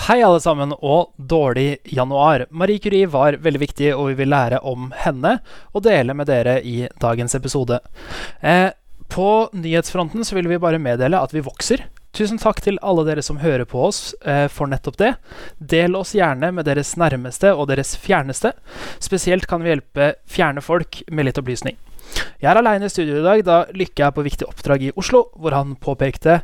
[0.00, 2.46] Hei, alle sammen, og dårlig januar.
[2.50, 5.34] Marie Curie var veldig viktig, og vi vil lære om henne
[5.76, 7.82] og dele med dere i dagens episode.
[8.40, 8.70] Eh,
[9.12, 11.84] på nyhetsfronten så vil vi bare meddele at vi vokser.
[12.16, 15.12] Tusen takk til alle dere som hører på oss eh, for nettopp det.
[15.60, 18.54] Del oss gjerne med deres nærmeste og deres fjerneste.
[19.04, 21.76] Spesielt kan vi hjelpe fjerne folk med litt opplysning.
[22.40, 25.26] Jeg er aleine i studio i dag, da Lykke er på viktig oppdrag i Oslo,
[25.36, 26.38] hvor han påpekte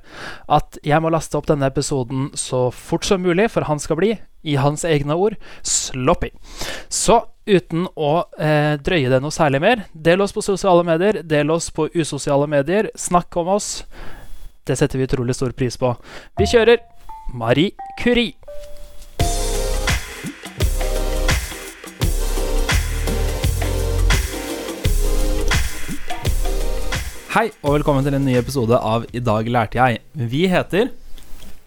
[0.53, 4.13] at jeg må laste opp denne episoden så fort som mulig, for han skal bli,
[4.47, 6.31] i hans egne ord, sloppy.
[6.93, 11.51] Så uten å eh, drøye det noe særlig mer, del oss på sosiale medier, del
[11.55, 13.71] oss på usosiale medier, snakk om oss.
[14.67, 15.95] Det setter vi utrolig stor pris på.
[16.37, 16.83] Vi kjører
[17.33, 18.36] Marie Curie.
[27.37, 29.99] Hei, og velkommen til en ny episode av I dag lærte jeg.
[30.17, 30.89] Vi heter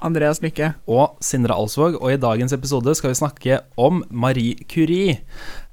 [0.02, 0.72] Andreas Lykke.
[0.90, 5.20] og Sindre Alsvåg, og i dagens episode skal vi snakke om Marie Curie.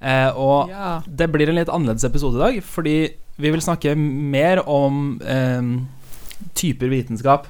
[0.02, 1.00] Eh, og Ja.
[1.08, 5.62] det blir en litt annerledes episode i dag, fordi vi vil snakke mer om eh,
[6.52, 7.46] typer vitenskap.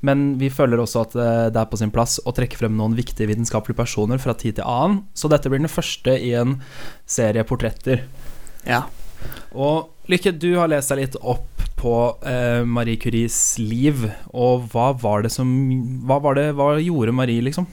[0.00, 2.96] Men vi føler også at eh, det er på sin plass å trekke frem noen
[2.96, 5.04] viktige vitenskapelige personer fra tid til annen.
[5.12, 6.62] Så dette blir den første i en
[7.04, 8.06] serie portretter.
[8.64, 8.84] ja.
[9.54, 11.94] Og Lykke, du har lest deg litt opp på
[12.28, 15.48] eh, Marie Curies liv, og hva var det som
[16.08, 17.68] Hva det, hva gjorde Marie, liksom?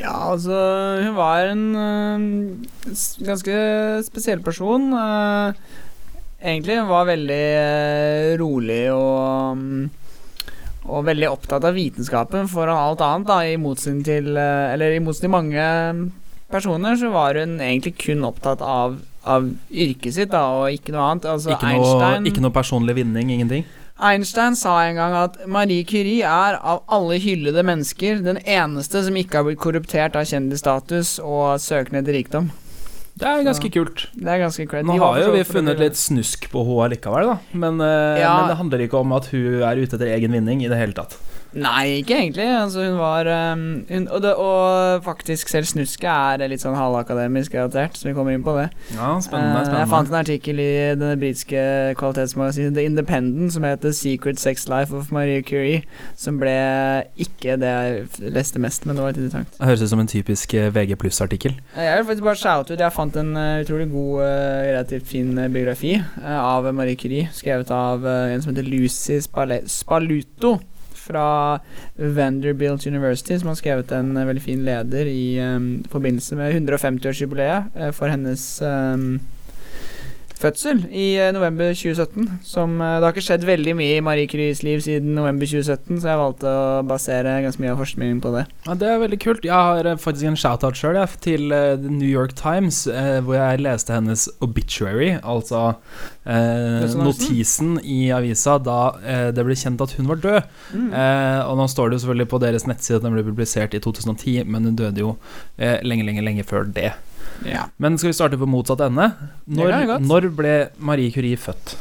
[0.00, 0.56] Ja, altså
[1.00, 2.94] Hun var en uh,
[3.24, 3.58] ganske
[4.08, 4.90] spesiell person.
[4.92, 5.54] Uh,
[6.42, 6.80] egentlig.
[6.80, 9.92] Hun var veldig uh, rolig og um,
[10.84, 15.30] og veldig opptatt av vitenskapen foran alt annet, da, i motsetning til Eller i motsetning
[15.30, 16.10] til mange
[16.52, 21.06] personer, så var hun egentlig kun opptatt av, av yrket sitt, da, og ikke noe
[21.10, 21.28] annet.
[21.30, 23.64] Altså, Ikke noe, ikke noe personlig vinning, ingenting?
[24.04, 29.14] Einstein sa en gang at Marie Curie er av alle hyllede mennesker den eneste som
[29.14, 32.50] ikke har blitt korruptert av kjendisstatus og søkende etter rikdom.
[33.14, 34.08] Det er ganske kult.
[34.18, 34.66] Det er ganske.
[34.82, 37.36] Nå har jo vi funnet litt snusk på henne likevel, da.
[37.52, 38.40] Men, eh, Ja.
[38.40, 40.92] men det handler ikke om at hun er ute etter egen vinning i det hele
[40.92, 41.14] tatt.
[41.54, 42.46] Nei, ikke egentlig.
[42.50, 47.54] Altså, hun var um, hun, og, det, og faktisk selv snusket er litt sånn halvakademisk
[47.54, 48.68] relatert, så vi kommer inn på det.
[48.94, 49.62] Ja, spennende.
[49.62, 49.82] spennende.
[49.84, 51.62] jeg fant en artikkel i det britiske
[52.00, 55.84] kvalitetsmagasinet The Independent som heter 'Secret Sex Life of Marie Curie',
[56.16, 56.56] som ble
[57.16, 59.54] ikke det jeg leste mest, men det var litt interessant.
[59.58, 61.54] Det høres ut som en typisk eh, VG pluss-artikkel.
[61.76, 65.38] Jeg vil faktisk bare shout ut Jeg fant en eh, utrolig god, eh, relativt fin
[65.38, 70.58] eh, biografi eh, av Marie Curie, skrevet av eh, en som heter Lucy Spale Spaluto
[71.04, 71.26] fra
[71.94, 77.76] Vanderbilt University, som har skrevet en eh, veldig fin leder i um, forbindelse med 150-årsjubileet
[77.76, 78.96] eh, for hennes eh,
[80.40, 82.40] fødsel i eh, november 2017.
[82.46, 86.00] Som eh, Det har ikke skjedd veldig mye i Marie Curies liv siden november 2017,
[86.02, 88.44] så jeg valgte å basere ganske mye av forskningen på det.
[88.66, 89.46] Ja, Det er veldig kult.
[89.46, 92.84] Jeg har eh, faktisk en shout-out sjøl til The New York Times,
[93.24, 95.76] hvor jeg leste hennes obituary, altså
[96.28, 98.78] eh, notisen i avisa da
[99.34, 100.52] det ble kjent at hun var død.
[100.74, 100.90] Mm.
[100.92, 103.82] Eh, og nå står det jo selvfølgelig på deres nettside at den ble publisert i
[103.82, 105.16] 2010, men hun døde jo
[105.58, 106.92] lenge, lenge, lenge før det.
[107.48, 107.66] Ja.
[107.78, 109.10] Men skal vi starte på motsatt ende?
[109.46, 111.76] Når, når ble Marie Curie født?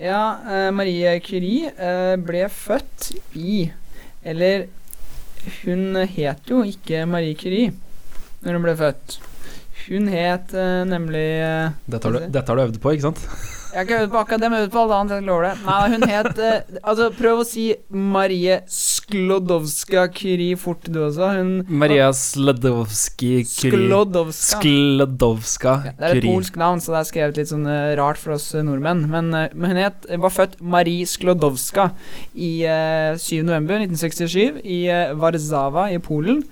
[0.00, 3.70] Ja, eh, Marie Curie eh, ble født i
[4.26, 4.66] Eller
[5.62, 7.72] hun het jo ikke Marie Curie
[8.44, 9.16] når hun ble født.
[9.86, 13.22] Hun het eh, nemlig eh, Dette har, du, dette har du øvd på, ikke sant?
[13.72, 15.14] Jeg har ikke hørt på akkurat jeg har øvd på alt annet.
[15.16, 15.54] Jeg lover det.
[15.66, 21.28] Nei, hun het eh, Altså, prøv å si Marie Sklodowska Curie fort, du også.
[21.36, 23.72] Hun Maria Sladowski Curie.
[23.74, 24.60] Sklodowska.
[24.60, 26.32] Sklodowska Ja, det er et Curie.
[26.34, 29.04] polsk navn, så det er skrevet litt sånn eh, rart for oss eh, nordmenn.
[29.12, 31.90] Men, eh, men hun het, var født Marie Sklodowska
[32.34, 33.42] i eh, 7.
[33.48, 36.42] november 1967 i eh, Warszawa i Polen.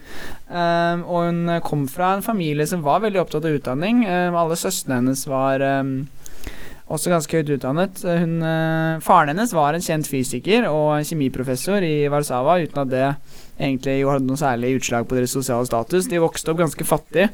[0.44, 4.04] Um, og hun eh, kom fra en familie som var veldig opptatt av utdanning.
[4.06, 5.96] Um, alle søstrene hennes var um,
[6.92, 8.02] også ganske høyt utdannet.
[8.04, 13.06] Hun, eh, faren hennes var en kjent fysiker og kjemiprofessor i Warszawa, uten at det
[13.58, 16.08] egentlig hadde noe særlig utslag på deres sosiale status.
[16.10, 17.28] De vokste opp ganske fattig.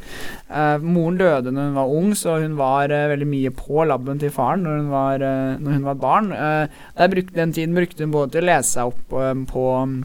[0.50, 4.20] Eh, moren døde når hun var ung, så hun var eh, veldig mye på labben
[4.20, 6.30] til faren når hun var, eh, når hun var barn.
[6.36, 9.98] Eh, brukte, den tiden brukte hun både til å lese seg opp eh, på mm,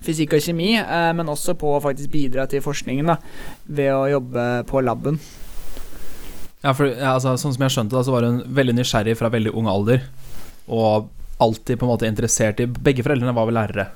[0.00, 0.70] fysikk og kjemi,
[1.12, 3.18] men også på å faktisk bidra til forskningen da,
[3.68, 5.18] ved å jobbe på labben.
[6.60, 9.32] Ja, for ja, altså, Sånn som jeg skjønte det, så var hun veldig nysgjerrig fra
[9.32, 10.04] veldig ung alder.
[10.68, 11.08] Og
[11.40, 13.86] alltid på en måte interessert i Begge foreldrene var vel lærere.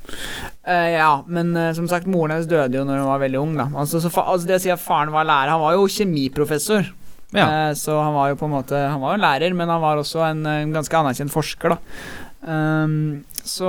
[0.64, 3.54] Uh, ja, men uh, som sagt, moren hennes døde jo når hun var veldig ung.
[3.60, 6.88] da Altså, så altså Det å si at faren var lærer Han var jo kjemiprofessor.
[7.34, 7.44] Ja.
[7.44, 10.00] Uh, så han var jo på en måte Han var jo lærer, men han var
[10.00, 12.02] også en, en ganske anerkjent forsker, da.
[12.44, 13.68] Um, Så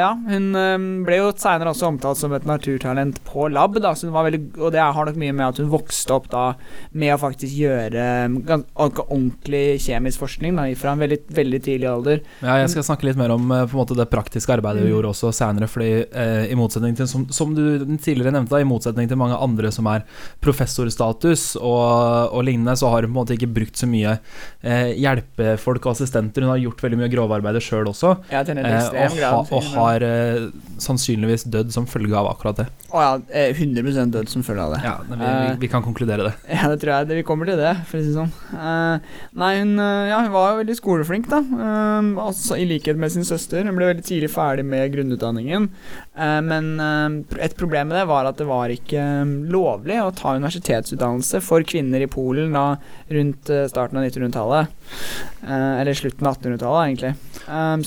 [0.00, 0.76] ja, hun eh,
[1.06, 4.40] ble jo seinere også omtalt som et naturtalent på lab, da, så hun var veldig,
[4.58, 6.44] og det har nok mye med at hun vokste opp da
[6.98, 8.04] med å faktisk gjøre
[8.48, 12.22] ganske ordentlig kjemisk forskning da, fra en veldig, veldig tidlig alder.
[12.42, 14.88] Ja, jeg skal snakke litt mer om eh, på en måte, det praktiske arbeidet hun
[14.90, 14.94] Mm.
[14.96, 15.66] gjorde også senere.
[15.70, 17.62] Fordi eh, i motsetning til, som, som du
[18.02, 20.02] tidligere nevnte, da, i motsetning til mange andre som er
[20.42, 24.16] professorstatus og, og lignende, så har hun på en måte ikke brukt så mye
[24.62, 26.42] eh, hjelpefolk og assistenter.
[26.44, 28.16] Hun har gjort veldig mye grovarbeidet sjøl også.
[28.32, 28.56] Ja, det.
[28.58, 30.48] Eh, ekstrem og, ha, og har eh,
[30.80, 32.66] sannsynligvis dødd som følge av akkurat det.
[32.90, 34.80] Å ja, eh, 100 dødd som følge av det.
[34.86, 36.34] Ja, vi, vi, vi kan konkludere det.
[36.60, 37.08] Ja, det tror jeg.
[37.10, 38.32] Det, vi kommer til det, for å si det sånn.
[38.56, 39.12] Eh,
[39.42, 41.40] nei, hun, eh, ja, hun var jo veldig skoleflink, da.
[41.40, 43.64] Eh, altså, I likhet med sin søster.
[43.66, 45.70] Hun ble veldig tidlig ferdig med grunnutdanningen.
[46.18, 50.10] Eh, men eh, et problem med det var at det var ikke eh, lovlig å
[50.16, 52.64] ta universitetsutdannelse for kvinner i Polen da
[53.14, 54.72] rundt starten av 1900-tallet.
[55.46, 57.12] Eh, eller slutten av 1800-tallet, egentlig.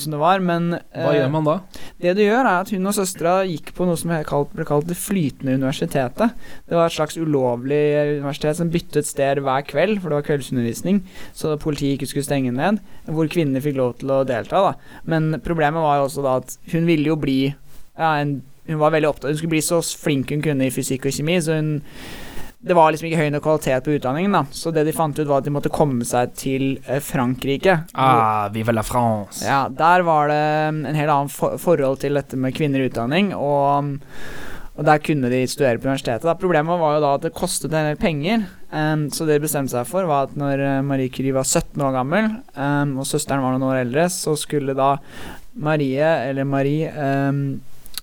[0.00, 0.40] Som det var.
[0.44, 1.58] Men Hva gjør man da?
[2.00, 4.88] det du gjør, er at hun og søstera gikk på noe som kalt, ble kalt
[4.88, 6.34] det flytende universitetet.
[6.68, 7.80] Det var et slags ulovlig
[8.18, 11.02] universitet som byttet sted hver kveld, for det var kveldsundervisning,
[11.36, 14.64] så politiet ikke skulle stenge ned, hvor kvinner fikk lov til å delta.
[14.70, 15.00] da.
[15.08, 17.38] Men problemet var jo også da at hun ville jo bli
[17.98, 21.08] ja, en, Hun var veldig opptatt Hun skulle bli så flink hun kunne i fysikk
[21.08, 21.74] og kjemi, så hun
[22.64, 24.38] det var liksom ikke høy nok kvalitet på utdanningen, da.
[24.56, 27.74] Så det de fant ut, var at de måtte komme seg til eh, Frankrike.
[27.92, 29.42] Ah, vive la France.
[29.44, 30.38] ja, der var det
[30.70, 33.92] en helt annen for forhold til dette med kvinner i utdanning, og,
[34.78, 36.24] og der kunne de studere på universitetet.
[36.24, 36.38] Da.
[36.40, 39.70] Problemet var jo da at det kostet en del penger, Um, så det de bestemte
[39.70, 42.24] seg for, var at når eh, Marie Curie var 17 år gammel,
[42.56, 44.96] um, og søsteren var noen år eldre, så skulle da
[45.62, 47.44] Marie, eller Marie, em,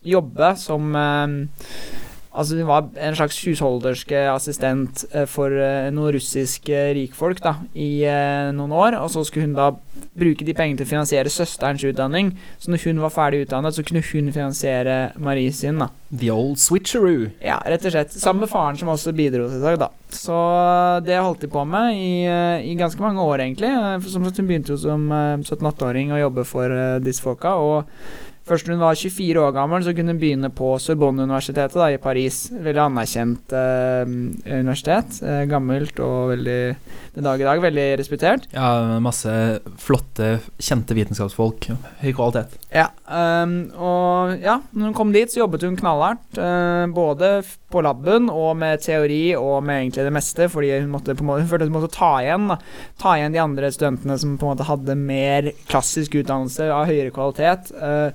[0.04, 1.36] jobbe som em,
[2.32, 8.06] Altså Hun var en slags husholderske assistent eh, for eh, noen russiske rikfolk da, i
[8.08, 8.96] eh, noen år.
[9.02, 9.66] Og så skulle hun da
[10.16, 12.32] bruke de pengene til å finansiere søsterens utdanning.
[12.56, 15.84] Så når hun var ferdig utdannet, så kunne hun finansiere Marie sin.
[15.84, 15.90] da.
[16.08, 17.34] The old switcheroo.
[17.44, 18.16] Ja, rett og slett.
[18.16, 19.76] Sammen med faren, som også bidro til det.
[19.84, 19.92] da.
[20.16, 20.40] Så
[21.04, 23.76] det holdt de på med i, eh, i ganske mange år, egentlig.
[23.76, 27.20] Eh, for Som sagt, Hun begynte jo som eh, 17-18-åring å jobbe for eh, disse
[27.20, 27.60] folka.
[27.60, 27.92] og
[28.48, 32.00] Først når hun var 24 år gammel, så kunne hun begynne på Sorbonne-universitetet da, i
[32.02, 32.40] Paris.
[32.52, 34.16] Veldig anerkjent eh,
[34.50, 35.20] universitet.
[35.22, 36.60] Eh, gammelt og veldig
[37.16, 38.48] den dag i dag veldig respektert.
[38.56, 39.32] Ja, masse
[39.82, 41.70] flotte, kjente vitenskapsfolk.
[42.02, 42.58] Høy kvalitet.
[42.74, 46.24] Ja, um, og ja, når hun kom dit, så jobbet hun knallhardt.
[46.40, 47.34] eh, både
[47.72, 51.44] på laben og med teori og med egentlig det meste, fordi hun måtte på måte,
[51.44, 52.58] hun følte hun måtte ta igjen da,
[53.02, 57.14] Ta igjen de andre studentene som på en måte hadde mer klassisk utdannelse av høyere
[57.16, 57.72] kvalitet.
[57.74, 58.12] eh,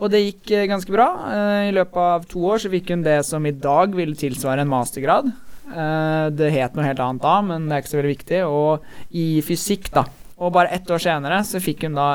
[0.00, 1.08] og det gikk eh, ganske bra.
[1.28, 4.64] Eh, I løpet av to år så fikk hun det som i dag ville tilsvare
[4.64, 5.32] en mastergrad.
[5.70, 8.38] Det het noe helt annet da, men det er ikke så veldig viktig.
[8.50, 10.02] Og i fysikk, da.
[10.42, 12.08] Og bare ett år senere så fikk hun da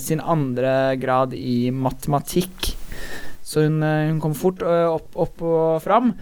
[0.00, 2.70] sin andre grad i matematikk.
[3.52, 6.14] Så hun, eh, hun kom fort eh, opp, opp og fram.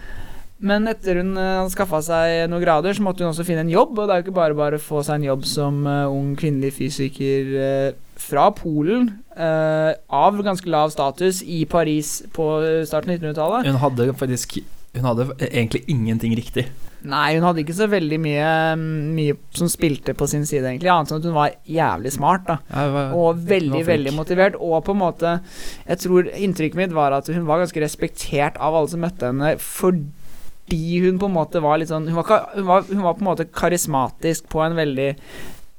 [0.61, 3.71] Men etter hun eh, hadde skaffa seg noen grader, så måtte hun også finne en
[3.71, 3.95] jobb.
[3.95, 6.75] Og det er jo ikke bare bare å få seg en jobb som ung kvinnelig
[6.77, 12.51] fysiker fra Polen, av ganske lav status, i Paris på
[12.85, 13.71] starten av 1900-tallet.
[13.71, 14.59] Hun hadde faktisk
[14.93, 16.65] Hun hadde egentlig ingenting riktig.
[17.07, 20.89] Nei, hun hadde ikke så veldig mye, mye som spilte på sin side, egentlig.
[20.91, 22.57] Annet enn at hun var jævlig smart, da.
[22.69, 24.55] Ja, var- Og veldig, veldig motivert.
[24.59, 25.41] Og på en måte
[25.87, 29.55] Jeg tror inntrykket mitt var at hun var ganske respektert av alle som møtte henne,
[29.57, 33.21] fordi hun på en måte var litt sånn Hun var, hun var, hun var på
[33.21, 35.15] en måte karismatisk på en veldig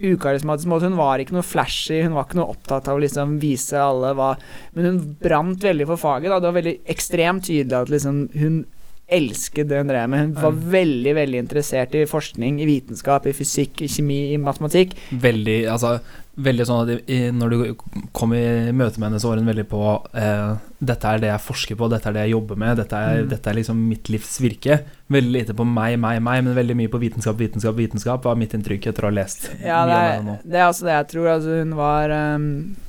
[0.02, 0.88] ukarismatisk måte.
[0.88, 4.14] Hun var ikke noe flashy, hun var ikke noe opptatt av å liksom vise alle
[4.18, 4.36] hva
[4.74, 6.30] Men hun brant veldig for faget.
[6.32, 6.40] Da.
[6.40, 8.64] Det var veldig ekstremt tydelig at liksom hun
[9.12, 10.20] elsket det hun drev med.
[10.26, 10.64] Hun var Mm.
[10.72, 14.96] veldig, veldig interessert i forskning, i vitenskap, i fysikk, i kjemi, i matematikk.
[15.12, 16.00] Veldig Altså
[16.32, 17.74] Veldig sånn at når du
[18.16, 19.80] kom i møte med henne, så var hun veldig på
[20.16, 23.18] eh, Dette er det jeg forsker på, dette er det jeg jobber med, dette er,
[23.20, 23.28] Mm.
[23.28, 24.78] dette er liksom mitt livs virke.
[25.12, 28.54] Veldig lite på meg, meg, meg, men veldig mye på vitenskap, vitenskap, vitenskap, var mitt
[28.56, 30.38] inntrykk etter å ha lest Ja, mye er, henne nå.
[30.42, 31.28] det er altså det jeg tror.
[31.34, 32.48] Altså, hun var um,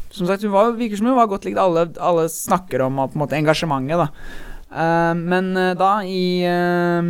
[0.09, 1.57] Som sagt, hun var, virker som hun var godt likt.
[1.59, 4.07] Alle, alle snakker om måte, engasjementet, da.
[4.73, 7.03] Ehm, men uh, da, i uh,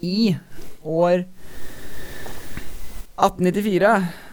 [0.00, 0.34] I
[0.82, 1.24] år
[3.20, 3.90] 1894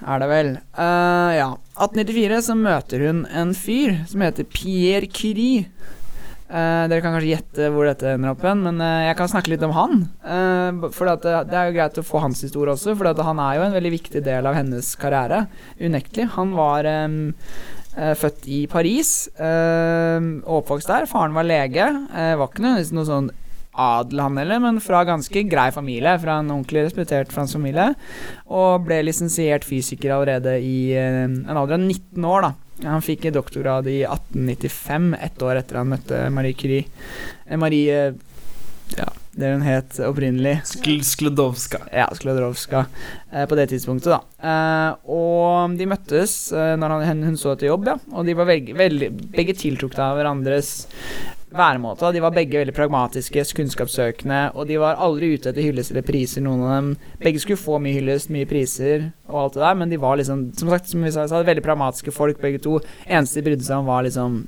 [0.07, 0.49] er det vel.
[0.77, 1.49] Ja.
[1.75, 5.65] 1894 så møter hun en fyr som heter Pierre Curie.
[6.47, 9.75] Dere kan kanskje gjette hvor dette ender opp hen, men jeg kan snakke litt om
[9.75, 10.05] han.
[10.23, 13.57] Uh, for det, det er jo greit å få hans historie også, for han er
[13.59, 15.43] jo en veldig viktig del av hennes karriere.
[15.83, 16.29] Unektelig.
[16.37, 17.11] Han var eh,
[17.97, 19.11] født i Paris
[19.41, 21.07] em, oppvokst der.
[21.09, 21.89] Faren var lege.
[22.13, 23.31] Uh, var ikke noe, sånn
[23.77, 26.15] adel, han heller, men fra ganske grei familie.
[26.21, 27.91] Fra en ordentlig respektert fransk familie.
[28.49, 32.53] Og ble lisensiert fysiker allerede i eh, en alder av 19 år, da.
[32.87, 36.89] Han fikk doktorgrad i 1895, ett år etter han møtte Marie Curie.
[37.45, 38.01] Eh, Marie
[38.97, 39.07] Ja,
[39.37, 40.57] det hun het opprinnelig.
[40.65, 41.83] Skl Sklodowska.
[41.93, 42.85] Ja, Sklodowska.
[43.31, 44.19] Eh, på det tidspunktet, da.
[44.49, 47.97] Eh, og de møttes eh, når han, hun så etter jobb, ja.
[48.13, 50.71] Og de var veldig, veldig, begge tiltrukket av hverandres
[51.57, 52.11] væremåte.
[52.13, 56.43] De var begge veldig pragmatiske, kunnskapssøkende, og de var aldri ute etter hyllest eller priser,
[56.43, 56.91] noen av dem.
[57.23, 60.49] Begge skulle få mye hyllest, mye priser og alt det der, men de var liksom,
[60.59, 62.79] som sagt, som vi sa, veldig pragmatiske folk, begge to.
[63.07, 64.41] Eneste de brydde seg om, var liksom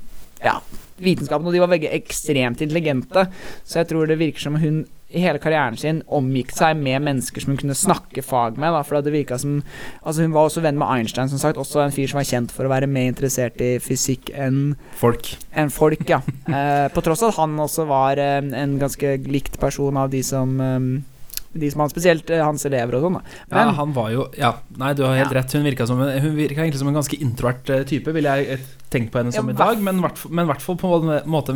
[0.44, 0.58] ja,
[1.00, 3.26] vitenskapen, og de var begge ekstremt intelligente,
[3.64, 7.42] så jeg tror det virker som hun i hele karrieren sin omgikk seg med mennesker
[7.42, 8.70] som hun kunne snakke fag med.
[8.70, 9.56] Da, for det virka som
[10.06, 11.58] Altså Hun var også venn med Einstein, som sagt.
[11.58, 15.32] Også en fyr som var kjent for å være mer interessert i fysikk enn Folk.
[15.58, 16.20] enn folk, ja.
[16.46, 20.22] eh, på tross av at han også var eh, en ganske likt person av de
[20.22, 20.78] som eh,
[21.58, 23.18] de som han, Spesielt eh, hans elever og sånn.
[23.50, 25.40] Ja, han var jo Ja, nei, du har helt Ja.
[25.40, 25.58] rett.
[25.58, 28.60] Hun virka, som, hun virka egentlig som en ganske introvert eh, type, vil jeg
[28.90, 29.82] tenkt på henne som Ja, i dag.
[29.82, 31.54] Men i hvert fall- på en måte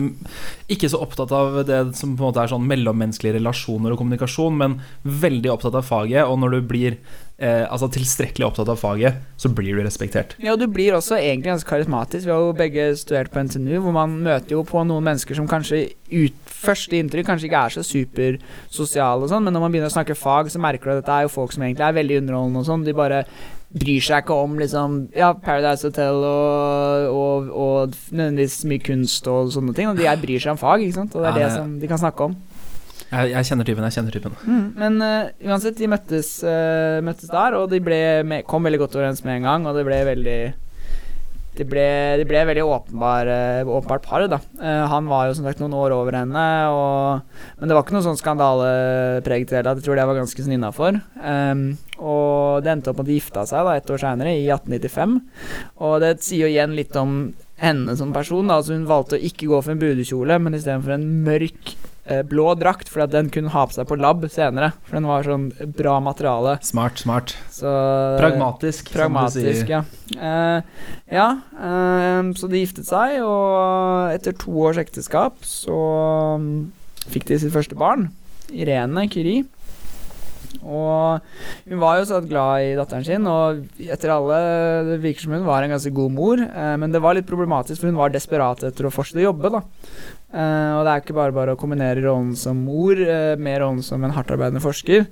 [0.68, 4.56] ikke så opptatt av det som på en måte er sånn mellommenneskelige relasjoner og kommunikasjon,
[4.56, 6.24] men veldig opptatt av faget.
[6.28, 6.96] Og når du blir
[7.36, 10.36] eh, altså tilstrekkelig opptatt av faget, så blir du respektert.
[10.38, 12.24] Ja, du blir også egentlig ganske karismatisk.
[12.28, 15.48] Vi har jo begge studert på NTNU, hvor man møter jo på noen mennesker som
[15.50, 19.90] kanskje ut første inntrykk kanskje ikke er så supersosiale og sånn, men når man begynner
[19.90, 22.20] å snakke fag, så merker du at dette er jo folk som egentlig er veldig
[22.22, 22.84] underholdende og sånn.
[22.86, 23.24] De bare
[23.74, 29.50] bryr seg ikke om liksom Ja, Paradise Hotel og, og, og nødvendigvis mye kunst og
[29.54, 29.88] sånne ting.
[29.90, 31.16] Og de her bryr seg om fag, ikke sant.
[31.18, 32.36] Og det er Ja, det som de kan snakke om.
[33.14, 33.84] Jeg, jeg kjenner typen.
[33.86, 38.42] jeg kjenner typen Mm, men uh, uansett, de møttes, uh, møttes der, og de med,
[38.50, 40.38] kom veldig godt overens med en gang, og det ble veldig
[41.54, 41.86] de ble,
[42.18, 44.40] det ble veldig åpenbar, eh, åpenbart par, da.
[44.58, 46.42] Eh, han var jo som sagt noen år over henne,
[46.74, 47.22] og,
[47.60, 49.78] men det var ikke noe sånn skandalepreget i det hele tatt.
[49.78, 50.98] Jeg tror det var ganske sånn innafor.
[51.22, 51.64] Um,
[52.02, 55.16] og det endte opp med at de gifta seg da, et år seinere, i 1895.
[55.86, 57.16] Og det sier jo igjen litt om
[57.62, 58.50] henne som person.
[58.50, 58.58] Da.
[58.58, 61.76] Altså, hun valgte å ikke gå for en brudekjole, men istedenfor en mørk
[62.28, 64.72] blå drakt, for den kunne ha på seg på lab senere.
[64.84, 65.46] For den var sånn
[65.76, 66.58] bra materiale.
[66.66, 67.36] Smart, smart.
[67.52, 67.70] Så
[68.20, 69.72] Pragmatisk, Pragmatisk, som du sier.
[69.72, 69.82] ja.
[70.14, 75.80] Eh, ja, eh, så de giftet seg, og etter to års ekteskap så
[76.36, 76.48] um,
[77.08, 78.10] fikk de sitt første barn.
[78.52, 79.46] Irene Curie.
[80.64, 81.20] Og
[81.68, 84.38] hun var jo så glad i datteren sin, og etter alle
[84.88, 87.80] Det virker som hun var en ganske god mor, eh, men det var litt problematisk,
[87.80, 89.64] for hun var desperat etter å fortsette å jobbe, da.
[90.34, 93.84] Eh, og det er ikke bare bare å kombinere rollen som mor uh, med rollen
[93.86, 95.06] som en hardtarbeidende forsker.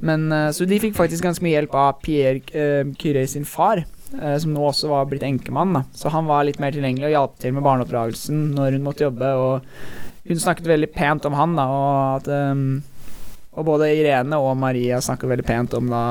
[0.00, 3.84] Men, uh, så de fikk faktisk ganske mye hjelp av Pierre uh, Curie sin far,
[4.08, 5.74] som nå også var blitt enkemann.
[5.76, 5.82] Da.
[5.92, 9.32] Så han var litt mer tilgjengelig og hjalp til med barneoppdragelsen når hun måtte jobbe.
[9.36, 12.62] Og hun snakket veldig pent om han, da, og at um,
[13.52, 16.02] Og både Irene og Maria snakket veldig pent om da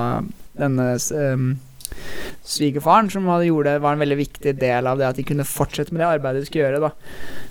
[0.61, 1.49] denne um,
[2.47, 5.47] svigerfaren, som hadde gjort det, var en veldig viktig del av det at de kunne
[5.47, 6.81] fortsette med det arbeidet de skulle gjøre.
[6.83, 6.91] da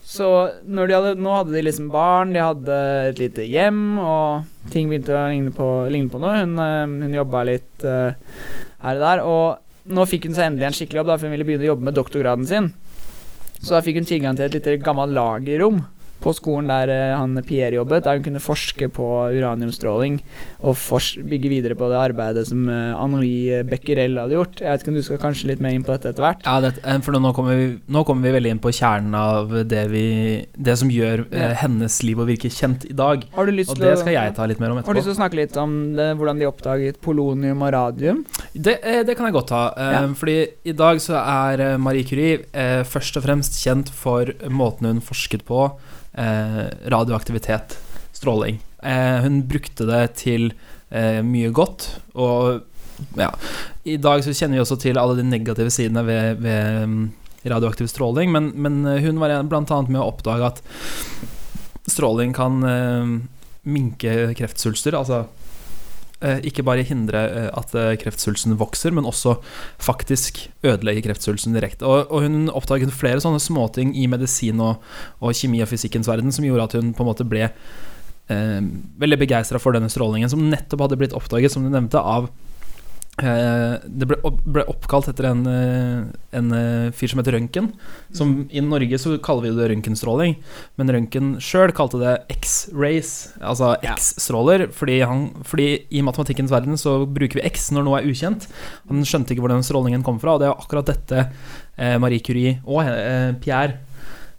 [0.06, 2.78] Så hadde, nå hadde de liksom barn, de hadde
[3.10, 6.40] et lite hjem, og ting begynte å ligne på, ligne på noe.
[6.42, 8.10] Hun, eh, hun jobba litt uh,
[8.82, 9.24] her og der.
[9.26, 11.72] Og nå fikk hun seg endelig en skikkelig jobb, da, for hun ville begynne å
[11.74, 12.72] jobbe med doktorgraden sin.
[13.60, 15.84] Så da fikk hun tilgang til et lite gammelt lagerrom
[16.22, 19.06] på skolen der eh, han Pierre jobbet, der hun kunne forske på
[19.36, 20.20] uraniumstråling
[20.66, 20.76] og
[21.28, 24.60] bygge videre på det arbeidet som uh, Henri Becquerel hadde gjort.
[24.62, 26.42] Jeg vet ikke om du skal kanskje litt mer inn på dette etter hvert?
[26.46, 29.52] Ja, det, eh, for nå kommer, vi, nå kommer vi veldig inn på kjernen av
[29.68, 30.04] det, vi,
[30.56, 31.52] det som gjør eh, Ja.
[31.62, 33.26] hennes liv og virke kjent i dag.
[33.36, 34.90] Har du lyst Og det skal jeg ta litt mer om etterpå.
[34.90, 38.24] Har du lyst til å snakke litt om det, hvordan de oppdaget polonium og radium?
[38.54, 39.62] Det, eh, det kan jeg godt ta.
[39.76, 40.02] eh, Ja.
[40.16, 44.86] Fordi i dag så er eh, Marie Curie eh, først og fremst kjent for måten
[44.88, 45.60] hun forsket på
[46.15, 47.76] eh, radioaktivitet,
[48.16, 48.60] stråling.
[48.82, 50.50] Eh, hun brukte det til
[50.90, 52.64] eh, mye godt, og
[53.20, 53.28] ja
[53.84, 57.02] I dag så kjenner vi også til alle de negative sidene ved, ved mm,
[57.52, 59.80] radioaktiv stråling, men, men eh, hun var bl.a.
[59.88, 60.62] med å oppdage at
[61.90, 63.16] stråling kan eh,
[63.66, 65.45] minke kreftsvulster, altså eh,
[66.48, 69.36] ikke bare hindre eh, at eh, kreftsvulsten vokser, men også
[69.82, 71.84] faktisk ødelegge kreftsvulsten direkte.
[71.84, 74.80] Og, og hun oppdaget flere sånne småting i medisin og,
[75.20, 78.60] og kjemi og fysikkens verden som gjorde at hun på en måte ble eh,
[79.04, 82.45] veldig begeistra for denne strålingen, som nettopp hadde blitt oppdaget, som du nevnte, av eh,
[83.16, 86.02] det ble, ble oppkalt etter en, eh,
[86.36, 87.70] en eh, fyr som heter Røntgen.
[88.12, 90.36] Som I Norge så kaller vi det røntgenstråling,
[90.76, 95.00] men Røntgen sjøl kalte det X-rays, altså X-stråler, fordi,
[95.48, 98.48] fordi i matematikkens verden så bruker vi X når noe er ukjent.
[98.90, 102.20] Han skjønte ikke hvor den strålingen kom fra, og det er akkurat dette eh, Marie
[102.20, 103.80] Curie og eh, Pierre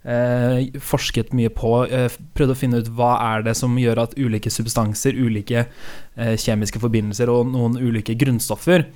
[0.08, 4.16] eh, forsket mye på, eh, prøvde å finne ut hva er det som gjør at
[4.18, 8.86] ulike substanser, ulike eh, kjemiske forbindelser og noen ulike grunnstoffer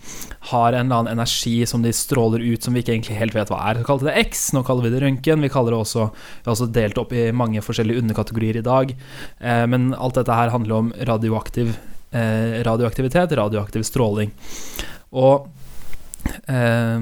[0.51, 3.53] har en eller annen energi som de stråler ut som vi ikke egentlig helt vet
[3.53, 3.81] hva er.
[3.81, 5.43] Så kalte det X, nå kaller vi det røntgen.
[5.43, 8.95] Vi vi har også delt opp i mange forskjellige underkategorier i dag.
[9.41, 11.77] Eh, men alt dette her handler om radioaktiv,
[12.13, 14.33] eh, radioaktivitet, radioaktiv stråling.
[15.13, 15.49] Og
[16.49, 16.99] eh,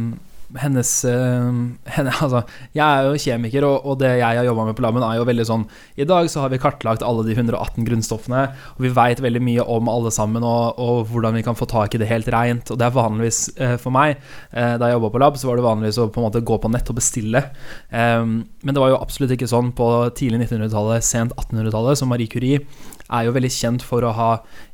[0.59, 1.51] hennes eh,
[1.95, 2.43] henne, altså,
[2.77, 5.27] Jeg er jo kjemiker, og, og det jeg har jobba med på Lammen, er jo
[5.29, 5.67] veldig sånn
[6.01, 8.45] I dag så har vi kartlagt alle de 118 grunnstoffene,
[8.77, 11.95] og vi veit veldig mye om alle sammen, og, og, hvordan vi kan få tak
[11.95, 12.71] i det helt reint.
[12.73, 15.61] Og det er vanligvis eh, for meg eh, Da jeg jobba på lab, så var
[15.61, 17.43] det vanligvis å på en måte gå på nett og bestille.
[17.91, 22.61] Men det var jo absolutt ikke sånn på tidlig 1900-tallet, sent 1800-tallet, som Marie Curie
[23.11, 24.31] er jo veldig kjent for å ha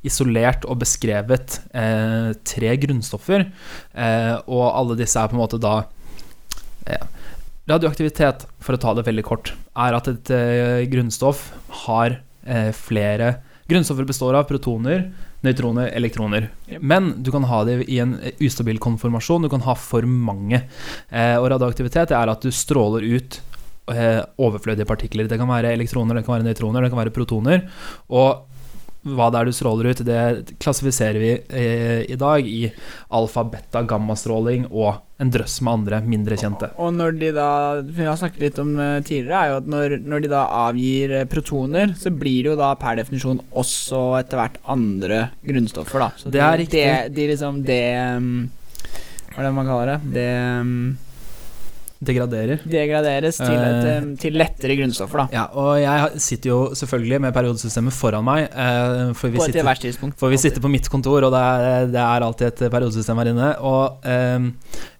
[0.06, 3.48] isolert og beskrevet eh, tre grunnstoffer,
[3.96, 5.78] eh, og alle disse er på en måte da
[6.86, 7.12] eh,
[7.66, 11.48] Radioaktivitet, for å ta det veldig kort, er at et eh, grunnstoff
[11.86, 15.08] har eh, flere Grunnstoffer består av protoner,
[15.42, 16.44] nøytroner, elektroner.
[16.78, 19.42] Men du kan ha det i en ustabil konformasjon.
[19.42, 20.62] Du kan ha for mange.
[21.10, 23.55] Eh, og radioaktivitet er at du stråler ut eh,
[23.86, 25.28] overflødige partikler.
[25.30, 27.66] Det kan være elektroner, det kan være nøytroner, det kan være protoner.
[28.10, 28.44] Og
[29.06, 32.64] hva det er du stråler ut, det klassifiserer vi eh, i dag i
[33.14, 36.72] alfa, beta, gammastråling og en drøss med andre mindre kjente.
[36.82, 37.48] Og når de da
[37.86, 38.74] Vi har snakket litt om
[39.06, 42.58] tidligere, er jo at når, når de da avgir eh, protoner, så blir det jo
[42.60, 46.10] da per definisjon også etter hvert andre grunnstoffer, da.
[46.18, 46.84] Så det er riktig.
[46.84, 47.82] Det, de liksom det
[48.18, 48.30] um,
[49.30, 50.14] Hva er det man kaller det?
[50.16, 50.30] Det
[50.66, 50.78] um,
[52.06, 52.60] Degraderer.
[52.64, 54.08] Degraderes til, et, Eh.
[54.22, 55.26] til lettere grunnstoffer, da.
[55.32, 59.52] Ja, og jeg sitter jo selvfølgelig med periodesystemet foran meg, eh, for vi På et
[59.52, 60.12] sitter.
[60.16, 63.32] For vi sitter på mitt kontor, og det er, det er alltid et periodesystem her
[63.32, 63.50] inne.
[63.60, 64.52] Og um,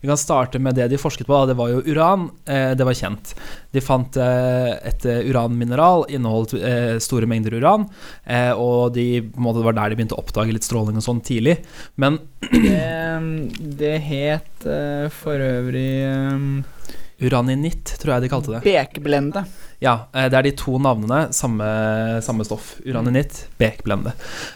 [0.02, 1.34] Vi kan starte med det de forsket på.
[1.34, 1.46] Da.
[1.52, 2.30] Det var jo uran.
[2.46, 3.34] Eh, det var kjent.
[3.76, 7.84] De fant eh, et eh, uranmineral, inneholdt eh, store mengder uran.
[8.56, 9.06] Og de,
[9.36, 11.58] måte, det var der de begynte å oppdage litt stråling og sånn tidlig.
[12.00, 12.80] Men Det,
[13.80, 14.66] det het
[15.12, 15.90] for øvrig
[17.20, 18.62] uraninitt, tror jeg de kalte det.
[18.64, 19.44] Bekblende.
[19.82, 21.26] Ja, det er de to navnene.
[21.36, 21.68] Samme,
[22.24, 22.74] samme stoff.
[22.86, 24.14] Uraninitt, bekblende.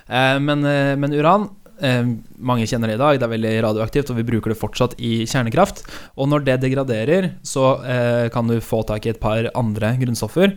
[0.09, 0.65] Men,
[1.01, 1.49] men uran
[1.81, 5.25] mange kjenner det i dag, det er veldig radioaktivt, og vi bruker det fortsatt i
[5.29, 5.83] kjernekraft.
[6.21, 10.57] Og når det degraderer, så eh, kan du få tak i et par andre grunnstoffer,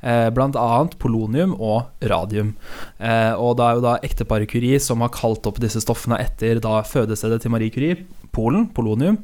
[0.00, 0.68] eh, bl.a.
[1.00, 2.54] polonium og radium.
[2.98, 6.62] Eh, og det er jo da ekteparet Curie som har kalt opp disse stoffene etter
[6.64, 8.02] da fødestedet til Marie Curie,
[8.34, 9.22] Polen, polonium,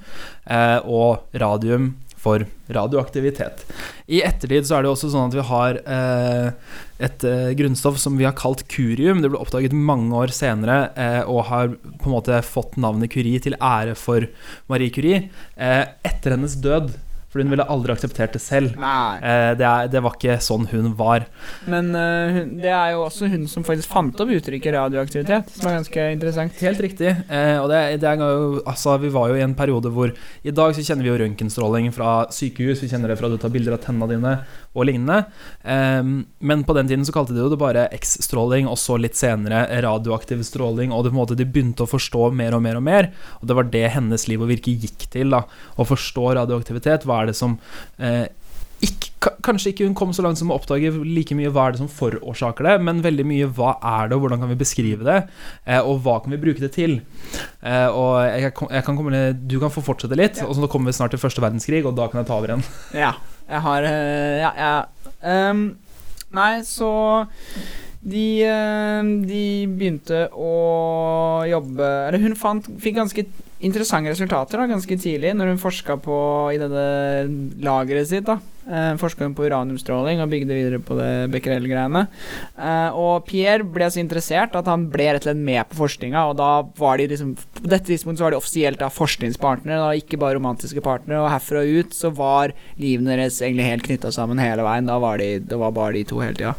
[0.48, 1.92] eh, og radium
[2.24, 3.64] for radioaktivitet.
[4.04, 6.48] I ettertid så er det også sånn at vi har eh,
[7.06, 9.22] et eh, grunnstoff som vi har kalt curium.
[9.24, 13.40] Det ble oppdaget mange år senere eh, og har på en måte fått navnet Curie
[13.40, 14.28] til ære for
[14.68, 15.22] Marie Curie.
[15.56, 16.92] Eh, etter hennes død,
[17.34, 18.76] for hun ville aldri akseptert det selv.
[18.78, 19.16] Nei.
[19.18, 21.24] Eh, det, er, det var ikke sånn hun var.
[21.66, 25.66] Men uh, hun, det er jo også hun som faktisk fant opp uttrykket radioaktivitet, som
[25.66, 26.54] er ganske interessant.
[26.62, 27.10] Helt riktig.
[27.10, 30.54] Eh, og det, det er jo, altså, vi var jo i en periode hvor I
[30.54, 33.74] dag så kjenner vi jo røntgenstråling fra sykehus, vi kjenner det fra du tar bilder
[33.74, 34.36] av tennene dine
[34.74, 35.24] og lignende.
[35.66, 36.06] Eh,
[36.38, 39.66] men på den tiden så kalte de jo det bare X-stråling, og så litt senere
[39.82, 42.86] radioaktiv stråling, og det, på en måte, de begynte å forstå mer og mer og
[42.86, 43.10] mer.
[43.40, 45.44] Og det var det hennes liv og virke gikk til, da.
[45.74, 47.06] Å forstå radioaktivitet.
[47.08, 47.58] Hva er det som
[47.98, 48.26] eh,
[48.84, 51.80] ikke, kanskje ikke hun kom så langt som å oppdage like mye hva er det
[51.80, 55.20] som forårsaker det, men veldig mye hva er det, og hvordan kan vi beskrive det,
[55.64, 56.98] eh, og hva kan vi bruke det til.
[57.62, 60.98] Eh, og jeg, jeg kan komme, Du kan få fortsette litt, og så kommer vi
[60.98, 62.66] snart til første verdenskrig, og da kan jeg ta over igjen.
[62.96, 63.14] Ja.
[63.44, 64.74] Jeg har eh, Ja, ja.
[65.24, 65.66] Um,
[66.34, 66.90] nei, så
[68.04, 73.24] de, eh, de begynte å jobbe Eller hun fant, fikk ganske
[73.64, 76.18] interessante resultater da, ganske tidlig når hun forska på
[76.52, 76.84] i dette
[77.64, 78.28] lageret sitt.
[78.28, 82.04] da uh, Forska på uraniumstråling og bygde videre på det Becquerel-greiene.
[82.54, 86.24] Eh, og Pierre ble så interessert at han ble rett og slett med på forskninga,
[86.30, 89.92] og da var de liksom På dette tidspunktet så var de offisielt da forskningspartnere, da,
[89.96, 94.12] ikke bare romantiske partnere, og herfra og ut så var livene deres egentlig helt knytta
[94.14, 94.88] sammen hele veien.
[94.88, 96.54] Da var de, det var bare de to hele tida.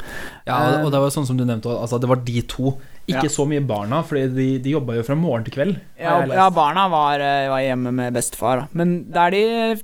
[0.48, 2.76] Ja, og, og det var sånn som du nevnte, altså, det var de to.
[3.06, 3.30] Ikke Ja.
[3.30, 5.76] så mye barna, for de, de jobba jo fra morgen til kveld.
[6.00, 8.68] Ja, ja, barna var, eh, var hjemme med bestefar, da.
[8.74, 9.44] men der de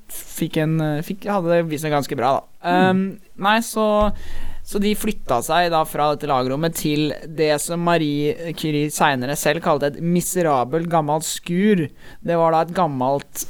[0.10, 2.90] fikk en fikk, hadde det vist seg ganske bra, da.
[2.90, 3.86] Um, nei, så
[4.72, 9.64] så de flytta seg da fra dette lagerrommet til det som Marie Curie seinere selv
[9.66, 11.88] kalte et miserabelt gammelt skur.
[12.24, 13.44] Det var da et gammelt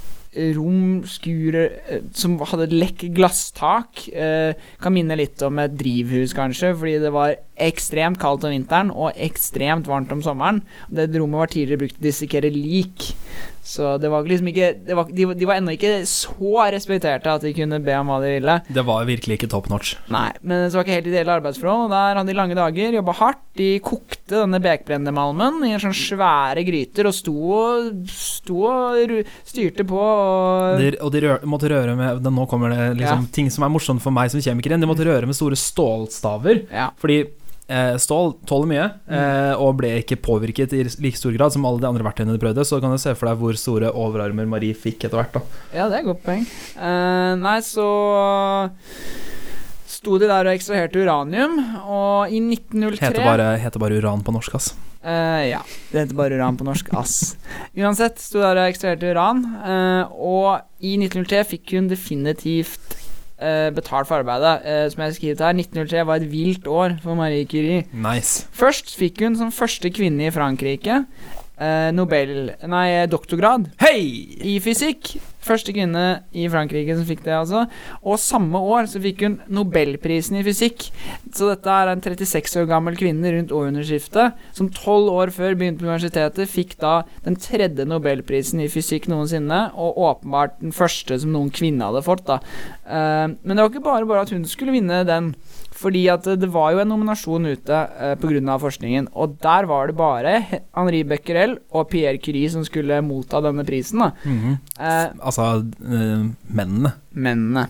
[0.56, 4.06] rom, skur eh, som hadde lekk glasstak.
[4.16, 8.94] Eh, kan minne litt om et drivhus, kanskje, fordi det var ekstremt kaldt om vinteren
[8.96, 10.62] og ekstremt varmt om sommeren.
[10.90, 13.12] Det rommet var tidligere brukt til å dissekere lik.
[13.62, 17.44] Så det var liksom ikke det var, de, de var ennå ikke så respekterte at
[17.46, 18.56] de kunne be om hva de ville.
[18.74, 19.94] Det var virkelig ikke top notch.
[20.12, 21.92] Nei, men det var ikke helt ideelle arbeidsforhold.
[21.94, 23.44] Der hadde de lange dager, jobba hardt.
[23.60, 29.14] De kokte denne bekbrennemalmen i en sånn svære gryter og sto og, sto og
[29.46, 30.00] styrte på.
[30.02, 33.74] Og, De, og de rør, måtte røre med Nå kommer det liksom ting som er
[33.74, 34.74] morsomt for meg som kjemiker.
[34.80, 36.66] De måtte røre med store stålstaver.
[36.72, 36.90] ja.
[37.02, 37.22] Fordi
[38.02, 39.62] stål tåler mye, mm.
[39.64, 42.66] og ble ikke påvirket i like stor grad som alle de andre verktøyene de prøvde.
[42.68, 45.38] Så kan du se for deg hvor store overarmer Marie fikk etter hvert.
[45.38, 46.46] da ja, det er et godt poeng.
[46.76, 47.88] Uh, nei, så
[49.92, 54.34] sto de der og ekstraherte uranium, og i 1903 Heter bare, heter bare uran på
[54.36, 54.72] norsk, ass.
[55.02, 55.62] Uh, ja.
[55.92, 56.92] Det heter bare uran på norsk.
[56.98, 57.36] Ass.
[57.78, 60.50] Uansett, sto der og ekstraherte uran, uh, og
[60.82, 62.98] i 1903 fikk hun definitivt
[63.42, 64.62] eh, betalt for arbeidet.
[64.66, 67.86] Eh, som jeg har skrevet her, 1903 var et vilt år for Marie Curie.
[67.94, 68.48] Nice.
[68.56, 71.04] Først fikk hun som første kvinne i Frankrike
[71.94, 72.56] Nobel...
[72.70, 74.02] Nei, doktorgrad Hei!
[74.42, 75.16] i fysikk.
[75.42, 77.64] Første kvinne i Frankrike som fikk det, altså.
[78.06, 80.86] Og samme år så fikk hun Nobelprisen i fysikk.
[81.34, 85.82] Så dette er en 36 år gammel kvinne rundt århundreskiftet som tolv år før begynte
[85.82, 91.34] på universitetet, fikk da den tredje Nobelprisen i fysikk noensinne, og åpenbart den første som
[91.34, 92.38] noen kvinne hadde fått, da.
[92.86, 95.34] Eh, men det var ikke bare bare at hun skulle vinne den.
[95.82, 98.58] Fordi at det var jo en nominasjon ute eh, pga.
[98.62, 100.34] forskningen, og der var det bare
[100.78, 104.00] Henri Becquerel og Pierre Curie som skulle motta denne prisen.
[104.00, 104.12] da.
[104.26, 104.58] Mhm.
[104.80, 105.48] Eh, Altså
[105.82, 106.94] eh, mennene.
[107.14, 107.68] mennene.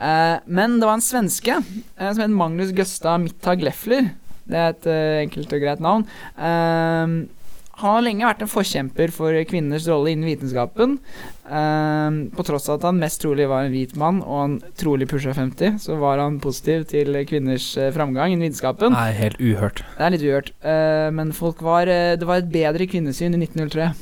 [0.00, 4.10] Eh, men det var en svenske eh, som het Magnus Gøsta Mittag Leffler.
[4.48, 6.06] Det er et eh, enkelt og greit navn.
[6.36, 7.41] Eh,
[7.82, 10.98] han har lenge vært en forkjemper for kvinners rolle innen vitenskapen.
[11.44, 15.08] Eh, på tross av at han mest trolig var en hvit mann, og han trolig
[15.10, 18.94] pusha 50, så var han positiv til kvinners eh, framgang innen vitenskapen.
[18.94, 19.82] Er helt uhørt.
[19.98, 23.42] Det er litt uhørt, eh, men folk var, eh, det var et bedre kvinnesyn i
[23.44, 23.92] 1903.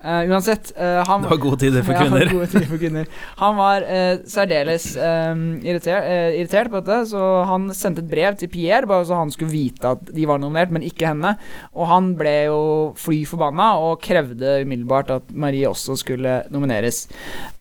[0.00, 2.30] Eh, uansett, uh, han Det var gode tider for Ja, kvinner.
[2.32, 3.08] gode tider for kvinner.
[3.36, 8.38] Han var uh, særdeles eh, irritert, eh, irritert på dette, så han sendte et brev
[8.40, 11.34] til Pierre bare så han skulle vite at de var nominert, men ikke henne.
[11.76, 12.62] Og han ble jo
[12.96, 17.04] fly forbanna og krevde umiddelbart at Marie også skulle nomineres.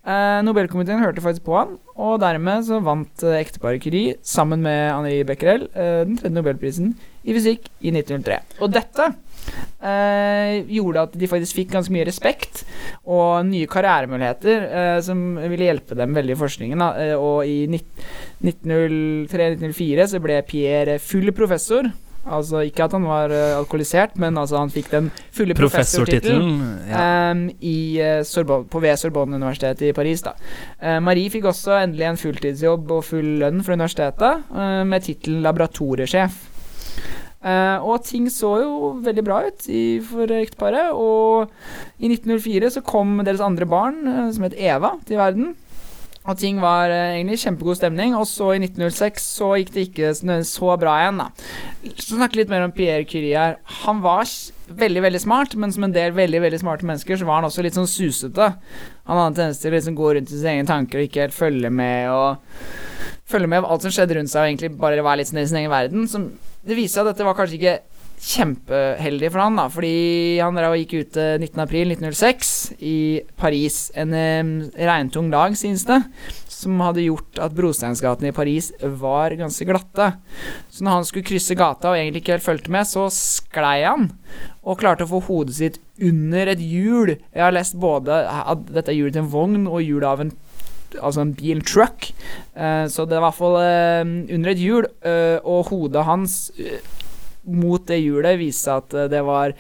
[0.09, 5.67] Nobelkomiteen hørte faktisk på han, og dermed så vant ekteparet Curie sammen med Henri Becquerel
[5.75, 6.93] den tredje nobelprisen
[7.27, 8.39] i fysikk i 1903.
[8.63, 9.11] Og dette
[9.81, 12.63] eh, gjorde at de faktisk fikk ganske mye respekt
[13.05, 16.83] og nye karrieremuligheter eh, som ville hjelpe dem veldig i forskningen.
[16.83, 16.89] Da.
[16.99, 17.67] Eh, og i
[18.43, 21.89] 1903-1904 så ble Pierre full professor.
[22.29, 26.59] Altså ikke at han var eh, alkoholisert, men altså han fikk den fulle professortittelen.
[26.89, 27.31] Ja.
[27.31, 27.97] Um, i,
[28.69, 30.23] på ved Sorbonne-universitetet i Paris.
[30.25, 30.35] Da.
[30.83, 35.41] Uh, Marie fikk også endelig en fulltidsjobb og full lønn fra universitetet, uh, med tittelen
[35.45, 36.37] laboratoriesjef.
[37.39, 38.71] Eh, og ting så jo
[39.05, 41.47] veldig bra ut i, for ekteparet, og
[42.03, 45.53] i 1904 så kom deres andre barn, uh, som het Eva, til verden.
[46.29, 48.13] Og ting var eh, egentlig kjempegod stemning.
[48.17, 50.13] Og så i 1906 så gikk det ikke
[50.45, 51.29] så bra igjen, da.
[51.95, 53.57] Så snakke litt mer om Pierre Curie her.
[53.81, 54.29] Han var
[54.69, 57.65] veldig, veldig smart, men som en del veldig veldig smarte mennesker, så var han også
[57.65, 58.51] litt sånn susete.
[59.09, 61.25] Han hadde en tendens til å liksom gå rundt i sine egne tanker og ikke
[61.25, 62.61] helt følge med og
[63.29, 65.69] Følge med alt som skjedde rundt seg, og egentlig bare være litt i sin egen
[65.69, 66.07] verden.
[66.09, 66.23] Som
[66.65, 67.75] det viser seg at dette var kanskje ikke
[68.19, 72.51] kjempeheldig for han, da, fordi han drev og gikk ute 19.4.1906
[72.83, 72.97] i
[73.39, 73.77] Paris.
[73.97, 76.01] En eh, regntung dag, synes det,
[76.51, 80.11] som hadde gjort at brosteinsgatene i Paris var ganske glatte.
[80.67, 84.09] Så når han skulle krysse gata og egentlig ikke helt fulgte med, så sklei han.
[84.67, 87.15] Og klarte å få hodet sitt under et hjul.
[87.15, 90.37] Jeg har lest både at dette er hjulet til en vogn og hjulet av en
[91.05, 92.07] Altså en bil, truck.
[92.57, 96.37] Uh, så det er i hvert fall uh, under et hjul, uh, og hodet hans
[96.57, 96.81] eh,
[97.49, 99.55] mot det hjulet viste seg at eh, det var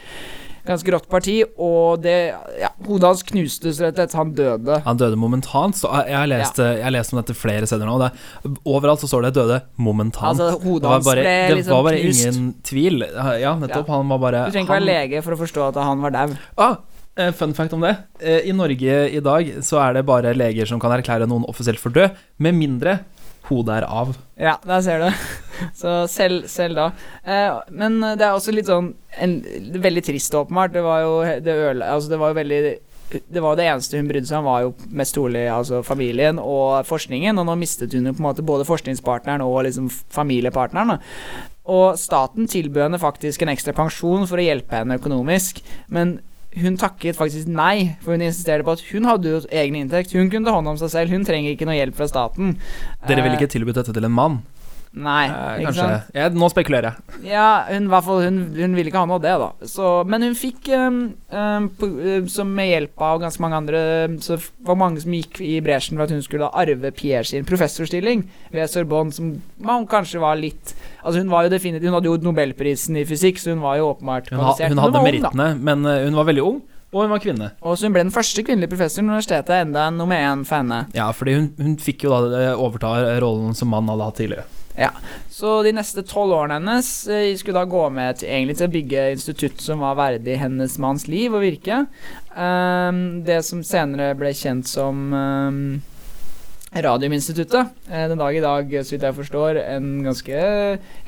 [0.69, 2.15] ganske rått parti, og det
[2.59, 4.15] ja, Hodet hans knustes rett og slett.
[4.17, 4.79] Han døde.
[4.85, 5.77] Han døde momentant.
[5.77, 7.97] Så jeg har lest, jeg har lest om dette flere steder nå.
[8.01, 8.11] Det,
[8.69, 10.29] overalt så står det 'døde momentant'.
[10.31, 12.25] Altså, det hodet hans bare, ble det liksom var bare knust.
[12.25, 13.03] ingen tvil.
[13.41, 13.91] Ja, nettopp.
[13.95, 16.15] Han var bare Du trenger ikke han, være lege for å forstå at han var
[16.15, 16.35] dau.
[16.57, 16.75] Ah,
[17.17, 17.95] eh, fun fact om det.
[18.19, 21.81] Eh, I Norge i dag så er det bare leger som kan erklære noen offisielt
[21.81, 22.99] for død, med mindre
[23.49, 24.13] hodet er av.
[24.39, 25.23] Ja, der ser du.
[25.81, 26.89] Så selv, selv da.
[27.23, 29.39] Eh, men det er også litt sånn en,
[29.83, 30.71] Veldig trist, åpenbart.
[30.75, 32.61] Det var jo det øl, Altså, det var jo veldig
[33.09, 36.85] det var det eneste hun brydde seg om, var jo mest trolig altså familien og
[36.85, 37.39] forskningen.
[37.41, 40.99] Og nå mistet hun jo på en måte både forskningspartneren og liksom familiepartneren.
[41.69, 45.63] Og staten tilbød henne faktisk en ekstra pensjon for å hjelpe henne økonomisk.
[45.93, 46.19] Men
[46.57, 50.13] hun takket faktisk nei, for hun insisterte på at hun hadde jo egen inntekt.
[50.17, 52.55] Hun kunne ta hånd om seg selv, hun trenger ikke noe hjelp fra staten.
[53.07, 54.39] Dere ville Eh, ikke tilbudt dette til en mann?
[54.91, 56.07] Nei, Eh, ikke sant?
[56.17, 57.19] jeg, Nå spekulerer jeg.
[57.29, 59.49] Ja, hun, fall, hun, hun ville ikke ha noe av det, da.
[59.69, 60.97] Så, men hun fikk, um,
[61.29, 61.89] um, på,
[62.33, 63.81] som med hjelp av ganske mange andre
[64.25, 67.23] Så f- var mange som gikk i bresjen for at hun skulle da arve Pierre
[67.29, 69.29] sin professorstilling ved Sorbonne, som
[69.61, 70.73] man kanskje var litt
[71.03, 73.91] Altså Hun var jo definitivt Hun hadde jo nobelprisen i fysikk, så hun var jo
[73.93, 77.21] åpenbart Hun, ha, hun hadde merittene, men eh, hun var veldig ung, og hun var
[77.21, 77.51] kvinne.
[77.61, 80.57] Og så hun ble den første kvinnelige professoren i universitetet, enda en nummer én for
[80.63, 80.79] henne.
[80.97, 84.47] Ja, fordi hun, hun fikk jo da eh, overta rollen som mann hadde hatt tidligere.
[85.39, 88.73] Så de neste tolv årene hennes eh, skulle da gå med til, egentlig til å
[88.73, 91.83] bygge institutt som var verdig hennes manns liv og virke.
[92.35, 95.61] Um, det som senere ble kjent som um,
[96.69, 97.71] Radiuminstituttet.
[97.89, 100.41] Eh, den dag i dag, så vidt jeg forstår, en ganske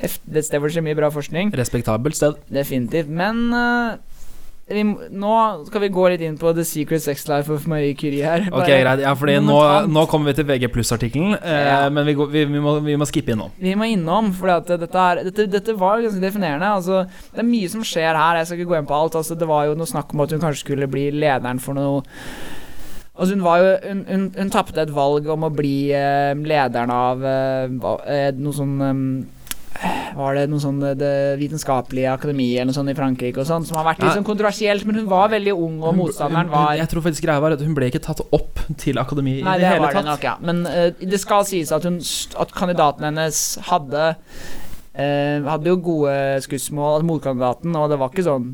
[0.02, 1.52] heft, et sted hvor det skjer mye bra forskning.
[1.54, 2.40] Respektabelt sted.
[2.50, 3.12] Definitivt.
[3.12, 4.00] Men eh,
[4.74, 4.82] vi,
[5.22, 5.32] nå
[5.68, 8.46] skal vi gå litt inn på The Secret Sex Life of Marie Curie her.
[8.50, 9.02] Ok, greit.
[9.04, 9.58] Ja, fordi nå,
[9.92, 11.76] nå kommer vi til VG pluss-artikkelen, eh, Ja.
[11.90, 13.52] men vi, går, vi, må, vi må skippe innom.
[13.60, 16.72] Vi må innom, for dette, dette, dette var ganske definerende.
[16.78, 17.04] Altså,
[17.34, 18.40] det er mye som skjer her.
[18.40, 19.20] Jeg skal ikke gå inn på alt.
[19.20, 22.02] Altså, det var jo noe snakk om at hun kanskje skulle bli lederen for noe
[23.12, 26.90] Altså, hun var jo Hun, hun, hun tapte et valg om å bli eh, lederen
[26.94, 27.68] av eh,
[28.08, 29.02] eh, noe sånn eh,
[30.16, 33.66] var det noe sånn eh, Det vitenskapelige akademi eller noe sånt i Frankrike og sånn,
[33.68, 36.90] som har vært litt sånn kontroversielt, men hun var veldig ung, og motstanderen var Jeg
[36.92, 39.74] tror faktisk greia var at hun ble ikke tatt opp til akademiet i det det
[39.74, 40.08] hele tatt.
[40.08, 40.36] nok, ja.
[40.44, 42.00] Men uh, det skal sies at, hun,
[42.42, 48.28] at kandidaten hennes hadde uh, Hadde jo gode skussmål, at motkandidaten, og det var ikke
[48.28, 48.52] sånn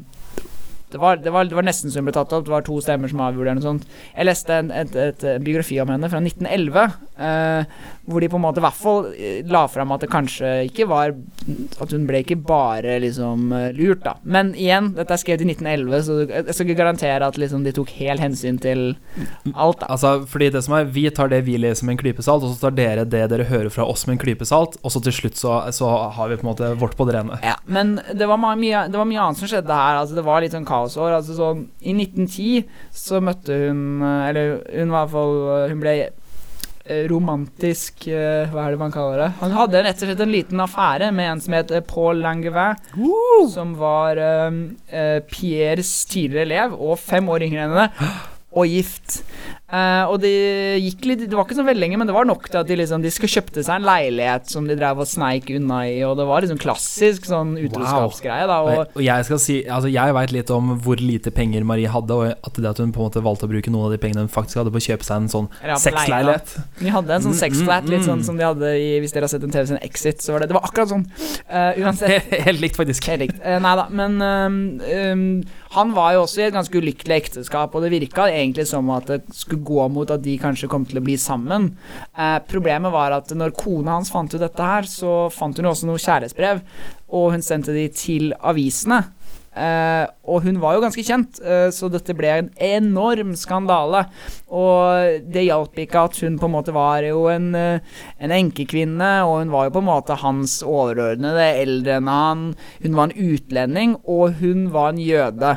[0.89, 2.47] det var, det, var, det var nesten som hun ble tatt opp.
[2.47, 3.83] Det var to stemmer som avgjorde eller noe sånt.
[4.15, 7.79] Jeg leste en, et, et, et biografi om henne fra 1911, eh,
[8.09, 10.87] hvor de på en måte i hvert fall eh, la fram at det kanskje ikke
[10.89, 11.15] var
[11.83, 14.17] At hun ble ikke bare liksom eh, lurt, da.
[14.25, 17.75] Men igjen, dette er skrevet i 1911, så jeg skal ikke garantere at liksom de
[17.77, 18.85] tok helt hensyn til
[19.55, 19.91] alt, da.
[19.95, 22.55] Altså, fordi det som er Vi tar det vi leser med en klype salt, og
[22.55, 25.15] så tar dere det dere hører fra oss med en klype salt, og så til
[25.15, 27.39] slutt så, så har vi på en måte vårt på det rene.
[27.45, 30.01] Ja, men det var, mye, det var mye annet som skjedde her.
[30.01, 31.19] Altså, det var litt sånn kaosår.
[31.19, 35.95] Altså, sånn, I 1910 så møtte hun Eller hun var i hvert fall Hun ble
[37.11, 39.29] romantisk eh, Hva er det man kaller det?
[39.43, 42.79] Han hadde rett og slett en liten affære med en som het eh, Paul Langevin.
[43.53, 48.13] Som var eh, eh, Pierres tidligere elev, og fem år yngre enn henne.
[48.59, 49.21] Og gift.
[49.69, 50.33] Eh, og det
[50.81, 52.77] gikk litt Det var ikke så veldig lenge, men det var nok til at de
[52.81, 56.29] liksom De kjøpte seg en leilighet som de drev og sneik unna i, og det
[56.29, 58.59] var liksom klassisk sånn utroskapsgreie, da.
[58.65, 62.17] Og, Og, jeg skal si Altså jeg veit litt om hvor lite penger Marie hadde,
[62.17, 64.25] og at det at hun på en måte valgte å bruke noen av de pengene
[64.27, 66.57] hun faktisk hadde på å kjøpe seg en sånn ja, sexleilighet.
[66.81, 68.27] de hadde en sånn Mm, sexflat, litt mm, sånn mm.
[68.27, 70.51] som de hadde i Hvis dere har sett en TV sin Exit, så var det
[70.51, 71.07] Det var akkurat sånn.
[71.49, 72.29] Uh, uansett.
[72.49, 73.09] Helt likt, faktisk.
[73.11, 73.41] Helt likt.
[73.45, 75.25] Uh, nei da, men um, øhm,
[75.75, 79.11] han var jo også i et ganske ulykkelig ekteskap, og det virka egentlig som at
[79.11, 81.71] det skulle gå mot at de kanskje kom til å bli sammen.
[82.17, 85.75] Eh, problemet var at når kona hans fant ut dette her, så fant hun jo
[85.75, 86.65] også noe kjærlighetsbrev,
[87.13, 89.03] og hun sendte de til avisene.
[89.59, 94.05] Eh, og hun var jo ganske kjent, uh, så dette ble en enorm skandale.
[94.55, 99.13] Og det hjalp ikke at hun på en måte var jo en, uh, en enkekvinne,
[99.27, 102.49] og hun var jo på en måte hans overordnede, eldre enn han.
[102.85, 105.57] Hun var en utlending, og hun var en jøde.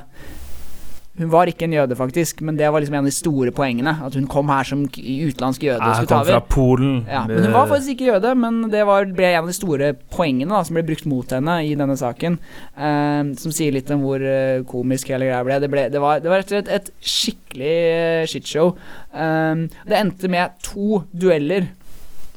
[1.20, 3.92] Hun var ikke en jøde, faktisk, men det var liksom en av de store poengene.
[4.06, 6.40] At hun kom her som utenlandsk jøde og Jeg kom fra.
[6.52, 6.94] Polen.
[7.10, 9.92] Ja, men hun var faktisk ikke jøde, men det var, ble en av de store
[10.16, 12.40] poengene da, som ble brukt mot henne i denne saken.
[12.78, 15.60] eh, som sier litt om hvor eh, komisk hele greia ble.
[15.60, 18.74] Det, ble, det, var, det var rett og slett et skikkelig uh, shitshow.
[19.12, 21.68] Eh, det endte med to dueller.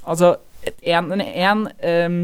[0.03, 0.35] Altså
[0.83, 1.69] en, en, en,
[2.11, 2.19] um,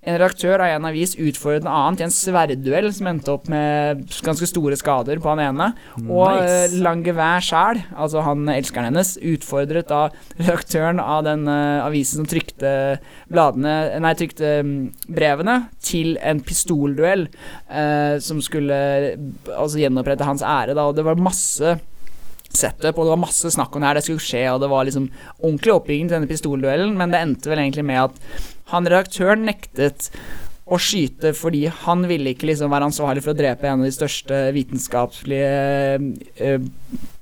[0.00, 4.00] en redaktør av en avis utfordret en annen til en sverdduell som endte opp med
[4.24, 5.66] ganske store skader på han ene.
[6.00, 6.70] Og Nice.
[6.70, 6.80] nice.
[6.86, 10.06] Langevin sjæl, altså han elskeren hennes, utfordret da
[10.38, 12.72] redaktøren av den uh, avisen som trykte
[13.28, 14.72] bladene Nei, trykte mm,
[15.12, 17.26] brevene, til en pistolduell
[17.68, 21.76] uh, som skulle eh, altså gjenopprette hans ære, da, og det var masse
[22.50, 24.88] setup, og det var masse snakk om det her, det skulle skje, og det var
[24.88, 29.44] liksom ordentlig oppbygging til denne pistolduellen, men det endte vel egentlig med at han redaktøren
[29.48, 30.10] nektet
[30.70, 33.94] å skyte fordi han ville ikke liksom være ansvarlig for å drepe en av de
[33.94, 35.98] største vitenskapelige
[36.38, 36.68] eh,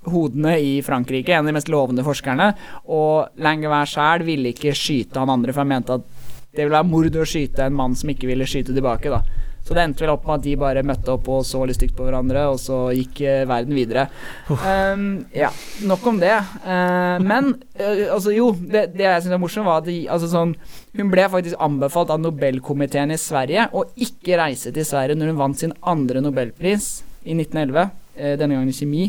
[0.09, 2.51] hodene i Frankrike, en av de mest lovende forskerne,
[2.93, 6.07] og Langevin sjæl ville ikke skyte han andre, for han mente at
[6.53, 9.23] det ville være mord å skyte en mann som ikke ville skyte tilbake, da.
[9.69, 11.93] Så det endte vel opp med at de bare møtte opp og så litt stygt
[11.99, 14.07] på hverandre, og så gikk eh, verden videre.
[14.49, 15.51] Um, ja,
[15.85, 16.33] nok om det.
[16.65, 20.31] Uh, men uh, altså, jo, det, det jeg syns er morsomt, var at de, altså,
[20.33, 20.57] sånn,
[20.97, 25.43] hun ble faktisk anbefalt av Nobelkomiteen i Sverige å ikke reise til Sverige når hun
[25.45, 26.89] vant sin andre nobelpris
[27.29, 27.93] i 1911.
[28.19, 29.07] eh, denne gangen i kjemi,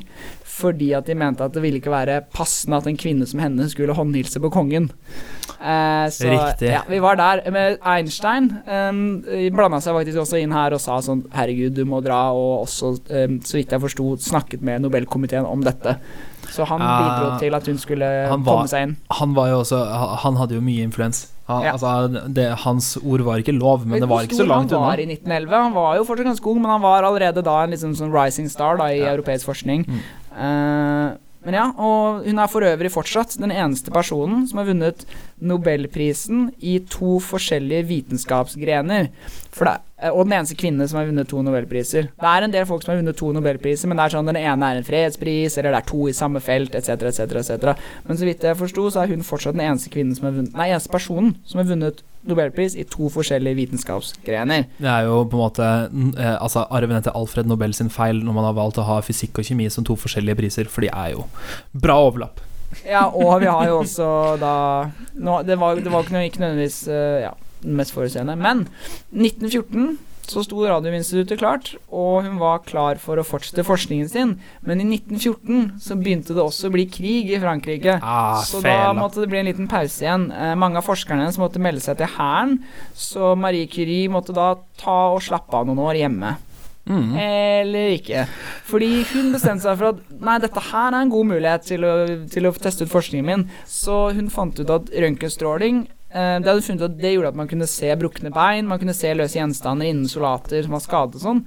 [0.59, 3.67] fordi at de mente at det ville ikke være passende at en kvinne som henne
[3.71, 4.89] skulle håndhilse på kongen.
[5.59, 6.69] Eh, så Riktig.
[6.71, 7.43] ja, vi var der.
[7.51, 11.99] Med Einstein eh, blanda seg faktisk også inn her og sa sånn Herregud, du må
[12.05, 15.97] dra, og også, eh, så vidt jeg forsto, snakket med Nobelkomiteen om dette.
[16.49, 18.07] Så han Ah, bidro til at hun skulle
[18.45, 18.95] komme seg inn.
[19.19, 19.83] Han var jo også
[20.23, 21.27] Han hadde jo mye influens.
[21.49, 21.71] Han, Ja.
[21.73, 24.81] altså, det, hans ord var ikke lov, men det var ikke så langt langt Han
[24.85, 25.01] var unna.
[25.01, 25.63] i 1911.
[25.63, 28.47] Han var jo fortsatt ganske ung, men han var allerede da en liksom sånn rising
[28.53, 29.15] star da, i Ja.
[29.15, 29.83] europeisk forskning.
[29.89, 29.99] Mm.
[30.37, 35.05] Uh, men ja, og hun er for øvrig fortsatt den eneste personen som har vunnet
[35.41, 39.09] Nobelprisen i to forskjellige vitenskapsgrener.
[39.55, 39.77] For det,
[40.13, 42.09] og den eneste kvinne som har vunnet to nobelpriser.
[42.15, 44.39] Det er en del folk som har vunnet to nobelpriser, men det er sånn den
[44.39, 47.89] ene er en fredspris, eller det er to i samme felt, etc., etc., etc.
[48.07, 50.55] Men så vidt jeg forsto, så er hun fortsatt den eneste kvinnen som har vunnet
[50.59, 54.67] Nei, eneste personen som har vunnet nobelpris i to forskjellige vitenskapsgrener.
[54.79, 55.67] Det er jo på en måte
[56.19, 59.39] eh, altså arven etter Alfred Nobel sin feil når man har valgt å ha fysikk
[59.39, 61.25] og kjemi som to forskjellige priser, for de er jo
[61.71, 62.43] bra overlapp.
[62.85, 64.07] Ja, og vi har jo også
[64.37, 64.55] da
[65.17, 67.31] nå, Det var, det var ikke, noe, ikke nødvendigvis eh, ja,
[67.63, 68.67] den mest forutseende, men
[69.15, 69.97] 1914
[70.29, 74.35] så sto Radiuminstituttet klart, og hun var klar for å fortsette forskningen sin.
[74.61, 77.97] Men i 1914 så begynte det også å bli krig i Frankrike.
[77.97, 80.27] Ah, så da måtte det bli en liten pause igjen.
[80.29, 82.59] Eh, mange av forskerne hennes måtte melde seg til hæren,
[82.93, 86.35] så Marie Curie måtte da ta og slappe av noen år hjemme.
[86.89, 87.11] Mm.
[87.21, 88.23] Eller ikke.
[88.65, 91.93] Fordi hun bestemte seg for at Nei, dette her er en god mulighet til å,
[92.31, 93.45] til å teste ut forskningen min.
[93.69, 97.51] Så hun fant ut at røntgenstråling eh, Det hadde funnet at det gjorde at man
[97.51, 101.25] kunne se brukne bein, man kunne se løse gjenstander innen solater som var skadet og
[101.25, 101.43] sånn.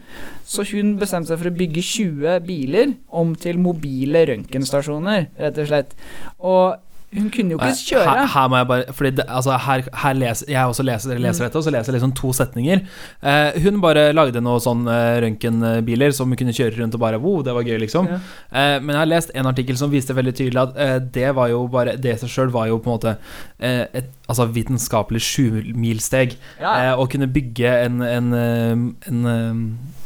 [0.47, 5.71] Så hun bestemte seg for å bygge 20 biler om til mobile røntgenstasjoner, rett og
[5.71, 5.95] slett.
[6.39, 6.81] Og
[7.15, 8.05] hun kunne jo ikke kjøre.
[8.09, 11.43] Her, her må jeg bare Fordi det, altså her, her leser jeg også leser, leser
[11.45, 11.47] Mm.
[11.49, 12.83] dette, og så leser jeg liksom to setninger.
[13.23, 17.21] Eh, hun bare lagde noen sånn uh, røntgenbiler som hun kunne kjøre rundt og bare
[17.23, 18.09] Wow, det var gøy, liksom.
[18.09, 18.19] Ja.
[18.53, 21.49] Eh, men jeg har lest en artikkel som viste veldig tydelig at eh, det var
[21.53, 23.17] jo bare Det seg sjøl var jo på en måte
[23.61, 26.37] eh, et altså vitenskapelig sjumilssteg.
[26.61, 29.99] Ja, Eh, å kunne bygge en en, en, en, eh,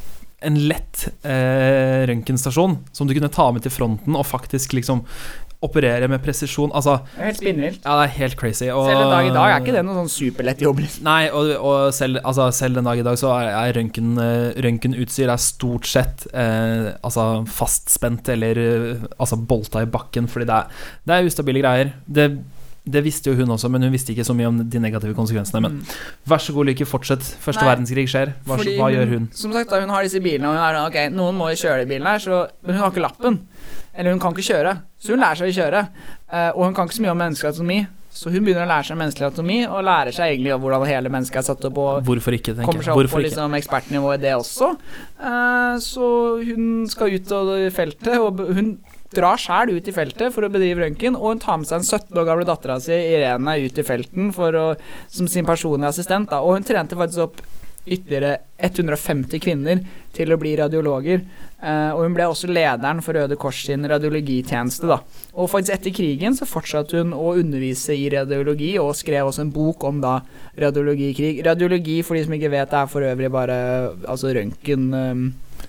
[0.47, 5.01] en lett eh, røntgenstasjon som du kunne ta med til fronten og faktisk liksom
[5.67, 6.73] operere med presisjon.
[6.77, 7.81] Altså, det er helt spinnvilt.
[7.83, 8.69] ja, det er helt crazy.
[8.73, 10.83] Og, Selv en dag i dag er ikke det noe sånn superlett jobb.
[10.85, 11.07] liksom.
[11.07, 14.49] Nei, og, og selv, altså, selv den dag i dag så er, er røntgen, eh,
[14.67, 20.61] røntgenutstyr er stort sett eh, altså fastspent eller eh, altså bolta i bakken, fordi det
[20.61, 21.95] er, det er ustabile greier.
[22.07, 22.31] Det,
[22.87, 25.61] det visste jo hun også, men hun visste ikke så mye om de negative konsekvensene.
[25.65, 25.97] Men Mm.
[26.31, 27.25] vær så god, Lykke, fortsett.
[27.43, 28.33] Første Nei, verdenskrig skjer.
[28.47, 29.29] Hva, Fordi hva gjør hun?
[29.35, 31.83] Som sagt, da, hun har disse bilene, og hun er, ok, noen må jo kjøre
[31.83, 33.41] de bilene her, så, men hun har ikke lappen.
[33.97, 34.77] Eller hun kan ikke kjøre.
[35.03, 35.87] Så hun lærer seg å kjøre.
[36.33, 38.87] Eh, og hun kan ikke så mye om menneskelig anatomi, så hun begynner å lære
[38.89, 42.33] seg menneskelig anatomi, og lærer seg egentlig hvordan hele mennesket er satt opp, og Hvorfor
[42.39, 44.71] ikke, tenker kommer seg opp Hvorfor på liksom, ekspertnivå i det også.
[45.21, 46.07] Eh, så
[46.47, 48.79] hun skal ut av feltet, og hun
[49.15, 51.91] drar sjæl ut i feltet for å bedrive røntgen, og hun tar med seg den
[51.91, 54.67] 17 år gamle dattera si Irene ut i felten å,
[55.13, 56.31] som sin personlige assistent.
[56.33, 56.43] Da.
[56.43, 57.45] Og hun trente faktisk opp
[57.87, 59.83] ytterligere 150 kvinner
[60.17, 61.23] til å bli radiologer.
[61.57, 64.89] Eh, og hun ble også lederen for Røde Kors sin radiologitjeneste.
[64.91, 64.99] Da.
[65.39, 69.55] Og faktisk etter krigen så fortsatte hun å undervise i radiologi, og skrev også en
[69.55, 70.19] bok om da
[70.59, 71.13] radiologi.
[71.47, 73.59] Radiologi, for de som ikke vet, er for øvrig bare
[74.11, 75.27] altså røntgen eh,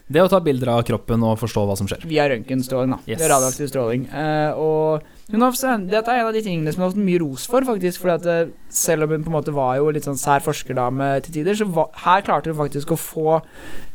[0.08, 2.06] Det å ta bilder av kroppen og forstå hva som skjer.
[2.08, 3.00] via røntgenstråling, da.
[3.10, 3.24] Yes.
[3.28, 4.06] Radioaktiv stråling.
[4.08, 7.20] Eh, og hun har, dette er en av de tingene som hun har fått mye
[7.24, 8.04] ros for, faktisk.
[8.04, 11.10] For at eh, selv om hun på en måte var jo litt sånn sær forskerdame
[11.26, 13.42] til tider, så var, her klarte hun faktisk å få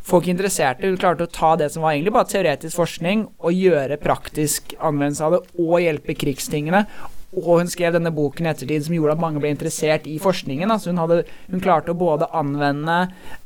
[0.05, 0.85] folk interesserte.
[0.85, 5.25] Hun klarte å ta det som var egentlig bare teoretisk forskning, og gjøre praktisk anvendelse
[5.25, 6.85] av det, og hjelpe krigstingene.
[7.33, 10.69] Og hun skrev denne boken i ettertid som gjorde at mange ble interessert i forskningen.
[10.69, 12.97] Altså hun, hadde, hun klarte å både anvende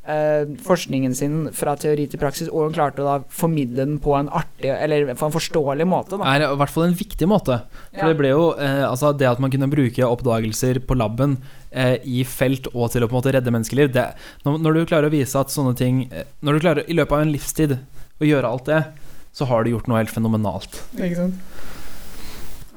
[0.03, 4.17] eh, forskningen sin fra teori til praksis, og hun klarte å da formidle den på
[4.17, 6.19] en artig, eller på en forståelig måte.
[6.19, 6.33] Da.
[6.35, 7.61] er i hvert fall en viktig måte.
[7.93, 8.11] For Ja.
[8.11, 11.37] det ble jo eh, Altså, det at man kunne bruke oppdagelser på laben
[11.71, 14.09] eh, i felt og til å på en måte redde menneskeliv det,
[14.43, 17.15] når, når du klarer å vise at sånne ting eh, Når du klarer i løpet
[17.15, 17.77] av en livstid
[18.19, 18.83] å gjøre alt det,
[19.31, 20.81] så har du gjort noe helt fenomenalt.
[20.97, 21.41] Ikke sant?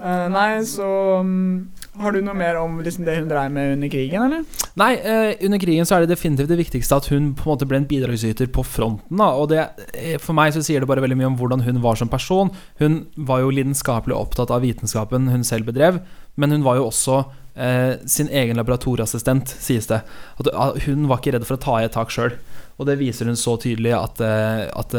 [0.00, 0.86] Eh, nei, så
[1.20, 1.68] um,
[2.00, 4.62] Har du noe mer om liksom, det hun dreiv med under krigen, eller?
[4.80, 7.68] Nei, uh, under krigen så er det definitivt det viktigste at hun på en måte
[7.68, 9.20] ble en bidragsyter på fronten.
[9.20, 9.28] Da.
[9.36, 12.00] Og det, eh, for meg så sier det bare veldig mye om hvordan hun var
[12.00, 12.52] som person.
[12.80, 16.00] Hun var jo lidenskapelig opptatt av vitenskapen hun selv bedrev,
[16.40, 20.00] men hun var jo også uh, sin egen laboratorieassistent, sies det.
[20.40, 20.54] At,
[20.86, 22.38] hun var ikke redd for å ta i et tak sjøl.
[22.80, 24.94] Og det viser hun så tydelig at, at,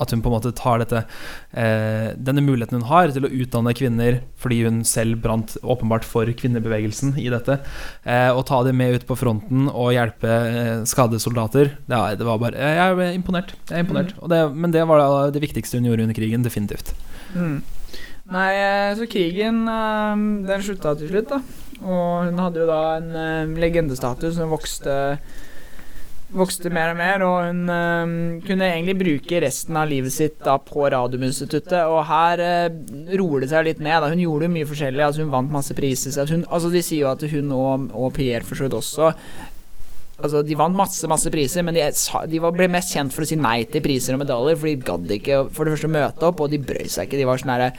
[0.00, 1.02] at hun på en måte tar dette
[1.52, 6.26] eh, denne muligheten hun har til å utdanne kvinner, fordi hun selv brant åpenbart for
[6.40, 7.58] kvinnebevegelsen i dette,
[8.04, 11.74] eh, og ta dem med ut på fronten og hjelpe eh, skadede soldater.
[11.86, 13.52] Det, var- det var bare Jeg er imponert.
[13.68, 14.14] Jeg er imponert.
[14.22, 16.94] Og det, men det var da det viktigste hun gjorde under krigen, definitivt.
[17.36, 17.60] Mm.
[18.30, 21.40] Nei, eh, så krigen eh, Den slutta til slutt, da.
[21.80, 24.92] Og hun hadde jo da en eh, legendestatus som vokste
[26.30, 28.10] Vokste mer og mer, og hun eh,
[28.46, 31.80] kunne egentlig bruke resten av livet sitt da på Radiuminstituttet.
[31.90, 32.66] Og her eh,
[33.18, 33.98] roer det seg litt ned.
[33.98, 34.12] Da.
[34.12, 35.02] Hun gjorde jo mye forskjellig.
[35.02, 36.14] Altså hun vant masse priser.
[36.30, 39.10] Hun, altså de sier jo at hun og, og Pierre for så vidt også
[40.20, 41.84] Altså, De vant masse masse priser, men de,
[42.28, 44.58] de var, ble mest kjent for å si nei til priser og medaljer.
[44.60, 47.20] For de gadd ikke for det første å møte opp, og de brøy seg ikke.
[47.20, 47.70] De var sånn herre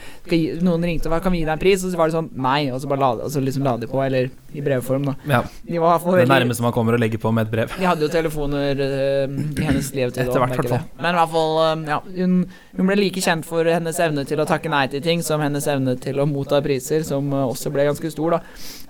[0.66, 2.66] Noen ringte og kan vi gi deg en pris, og så var det sånn nei,
[2.74, 5.14] og så bare la, og så liksom la de på, eller i brevform, da.
[5.28, 7.74] Ja, De var Det nærmeste man kommer å legge på med et brev.
[7.78, 10.26] de hadde jo telefoner eh, i hennes levetid.
[10.26, 10.80] Etter hvert, er det.
[10.98, 12.38] Men i hvert fall, eh, ja, hun,
[12.76, 15.66] hun ble like kjent for hennes evne til å takke nei til ting som hennes
[15.70, 18.42] evne til å motta priser, som eh, også ble ganske stor, da.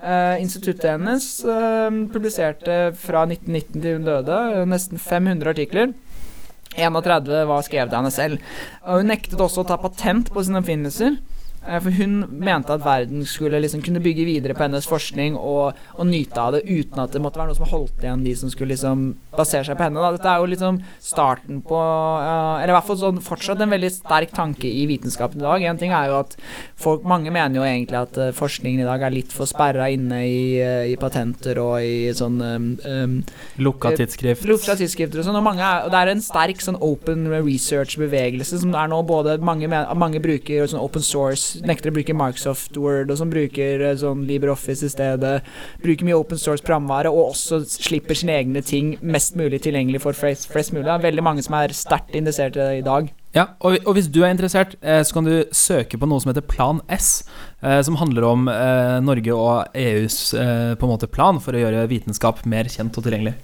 [0.02, 1.24] Uh, instituttet hennes
[2.10, 5.92] publiserte fra 1919 til hun døde nesten 500 artikler.
[6.74, 8.42] 31 var skrevet av henne selv.
[8.82, 11.20] Og hun nektet også å ta patent på sine oppfinnelser.
[11.66, 15.78] Eh, For hun mente at verden skulle liksom kunne bygge videre på hennes forskning og,
[15.96, 18.52] og nyte av det uten at det måtte være noe som holdt igjen de som
[18.52, 20.02] skulle liksom basere seg på henne.
[20.02, 20.12] Da.
[20.16, 23.92] Dette er jo liksom starten på ja, Eller i hvert fall sånn fortsatt en veldig
[23.94, 25.66] sterk tanke i vitenskapen i dag.
[25.70, 26.36] En ting er jo at
[26.80, 30.22] folk, mange mener jo egentlig at eh, forskningen i dag er litt for sperra inne
[30.26, 30.42] i,
[30.92, 33.18] i patenter og i sånn um, um,
[33.62, 34.46] Lukka tidsskrift.
[34.48, 35.38] Lukka tidsskrifter og sånn.
[35.38, 39.38] Og, mange er, og det er en sterk sånn open research-bevegelse som er nå både
[39.44, 43.96] mange, mange bruker sånn open source, nekter å bruke Microsoft Word, og som bruker eh,
[44.00, 45.34] sånn LibreOffice i stedet.
[45.82, 50.16] Bruker mye open source programvare, og også slipper sine egne ting mest mulig tilgjengelig for
[50.16, 50.86] flest, flest mulig.
[50.88, 53.10] Det er veldig mange som er sterkt interessert i det i dag.
[53.32, 56.44] Ja, og, hvis du er interessert, eh, så kan du søke på noe som heter
[56.44, 57.22] Plan S,
[57.64, 58.48] eh, som handler om
[59.06, 60.34] Norge og EUs
[60.82, 63.38] måte plan for å gjøre vitenskap mer kjent og tilgjengelig.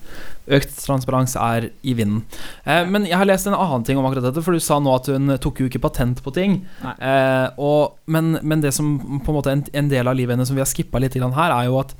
[0.57, 2.22] Økt transparens er i vinden.
[2.64, 4.94] Eh, men jeg har lest en annen ting om akkurat dette, for du sa nå
[4.94, 6.61] at hun tok jo ikke patent på ting.
[6.84, 10.49] Eh, og, men, men det som på en måte en, en del av livet hennes
[10.49, 11.94] som vi har skippa litt her, er jo at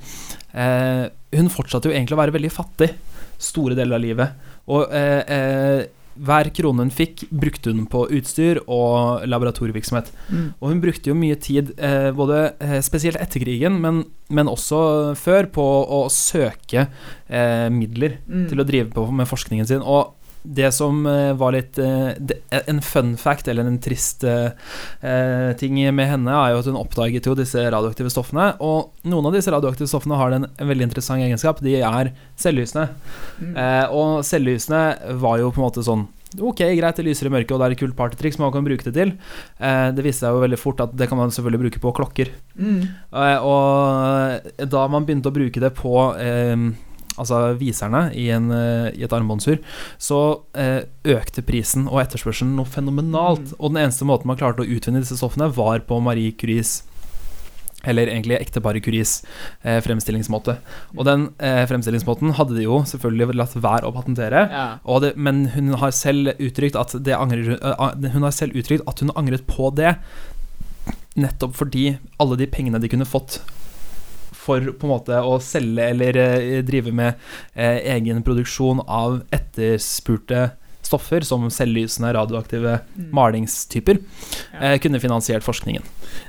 [0.53, 1.05] eh,
[1.37, 2.93] hun fortsatte jo egentlig å være veldig fattig
[3.39, 4.49] store deler av livet.
[4.69, 5.87] Og eh, eh,
[6.19, 10.11] hver krone hun fikk, brukte hun på utstyr og laboratorievirksomhet.
[10.29, 10.45] Mm.
[10.59, 15.15] Og hun brukte jo mye tid, eh, både eh, spesielt etter krigen, men, men også
[15.19, 16.87] før, på å søke
[17.29, 18.47] eh, midler Mm.
[18.49, 19.81] til å drive på med forskningen sin.
[19.81, 20.13] Og
[20.43, 24.51] det som eh, var litt eh, En fun fact, eller en trist eh,
[25.01, 28.53] eh, ting med henne, er jo at hun oppdaget jo disse radioaktive stoffene.
[28.63, 31.59] Og noen av disse radioaktive stoffene har en, en veldig interessant egenskap.
[31.65, 32.87] De er selvlysende.
[33.41, 33.51] Mm.
[33.53, 37.55] Eh, og selvlysende var jo på en måte sånn Ok, greit, det lyser i mørket,
[37.55, 39.15] og det er et kult partytriks man kan bruke det til.
[39.57, 42.29] Eh, det viste seg jo veldig fort at det kan man selvfølgelig bruke på klokker.
[42.53, 42.83] Mm.
[43.17, 46.53] Eh, og da man begynte å bruke det på eh,
[47.19, 49.59] altså viserne i, en, eh, i et armbåndsur,
[50.01, 50.19] så
[50.57, 50.83] eh,
[51.15, 53.51] økte prisen og etterspørselen noe fenomenalt.
[53.51, 53.57] Mm.
[53.59, 56.79] Og den eneste måten man klarte å utvinne disse stoffene, var på Marie Curies
[57.87, 59.21] eller egentlig ekteparet Curies
[59.63, 60.57] eh, fremstillingsmåte.
[60.97, 64.41] Og den eh, fremstillingsmåten hadde de jo selvfølgelig latt være å patentere.
[64.51, 64.65] Ja.
[65.03, 65.95] Det, men hun har
[67.15, 69.95] angrer, uh, Hun har selv uttrykt at hun angret på det,
[71.19, 73.39] nettopp fordi alle de pengene de kunne fått
[74.39, 77.13] for på en måte å selge eller eh, drive med
[77.55, 80.49] eh, egen produksjon av etterspurte
[80.89, 83.09] stoffer, som selvlysende radioaktive Mm.
[83.13, 83.99] malingstyper,
[84.53, 84.59] Ja.
[84.73, 85.83] eh, kunne finansiert forskningen.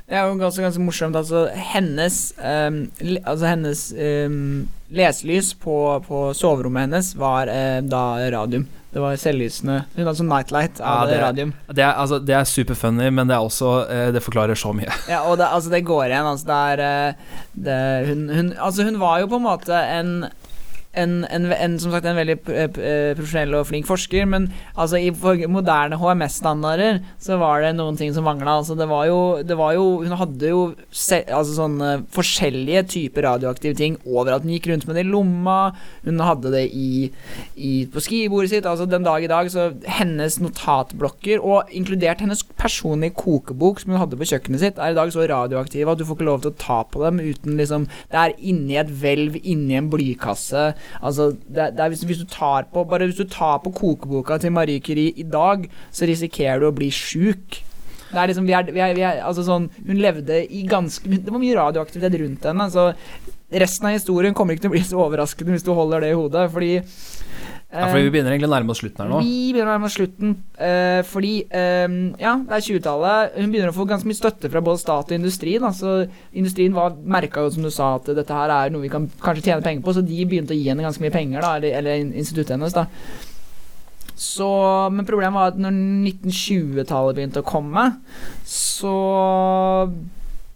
[0.07, 1.15] Det er jo ganske, ganske morsomt.
[1.15, 3.81] Altså, hennes, um, le, altså hennes
[4.27, 8.67] um, leselys på, på soverommet hennes var uh, da radium.
[8.91, 9.77] Det var selvlysende.
[9.95, 11.53] Hun hadde sånn nightlight av Ja, det- radium.
[11.71, 14.91] Det er, altså, det er superfunny, men det er også eh, Det forklarer så mye.
[15.07, 16.25] Ja, og det, altså, det går igjen.
[16.27, 17.13] Altså, det er eh,
[17.55, 20.11] det, hun, hun, altså, hun var jo på en måte en
[20.93, 24.99] en, en, en, som sagt en veldig eh, eh, profesjonell og flink forsker, men altså
[24.99, 25.11] i
[25.47, 28.57] moderne HMS-standarder så var det noen ting som mangla.
[28.59, 28.89] Altså det
[29.47, 30.61] det var jo Hun hadde jo
[30.91, 34.43] se, altså sånne forskjellige typer radioaktive ting overalt.
[34.43, 35.73] Hun gikk rundt med det i lomma,
[36.03, 37.11] hun hadde det i,
[37.55, 38.67] i, på skrivebordet sitt.
[38.67, 44.01] Altså Den dag i dag, så hennes notatblokker, og inkludert hennes personlige kokebok som hun
[44.01, 46.51] hadde på kjøkkenet sitt, er i dag så radioaktive at du får ikke lov til
[46.51, 50.71] å ta på dem uten liksom Det er inni et hvelv, inni en blykasse.
[51.01, 54.37] Altså, det, det er hvis, hvis du tar på Bare hvis du tar på kokeboka
[54.41, 57.61] til Marie Curie i dag, så risikerer du å bli sjuk.
[58.11, 61.07] Det er liksom, vi er, vi er, vi er, altså sånn, hun levde i ganske
[61.07, 62.67] Det var mye radioaktivitet rundt henne.
[62.73, 62.89] Så
[63.63, 66.17] resten av historien kommer ikke til å bli så overraskende hvis du holder det i
[66.19, 66.47] hodet.
[66.51, 66.73] Fordi
[67.71, 69.19] Ja, for vi begynner egentlig å nærme oss slutten her nå.
[69.23, 73.37] Vi begynner å nærme oss slutten uh, fordi um, Ja, det er 20-tallet.
[73.39, 75.55] Hun begynner å få ganske mye støtte fra både stat og industri.
[75.61, 75.71] Da.
[75.75, 75.95] Så
[76.35, 79.47] industrien var merka jo, som du sa, at dette her er noe vi kan kanskje
[79.47, 82.03] tjene penger på, så de begynte å gi henne ganske mye penger, da, eller, eller
[82.03, 82.87] instituttet hennes, da.
[84.21, 84.47] Så,
[84.93, 85.73] men problemet var at når
[86.11, 87.87] 1920-tallet begynte å komme,
[88.45, 88.97] så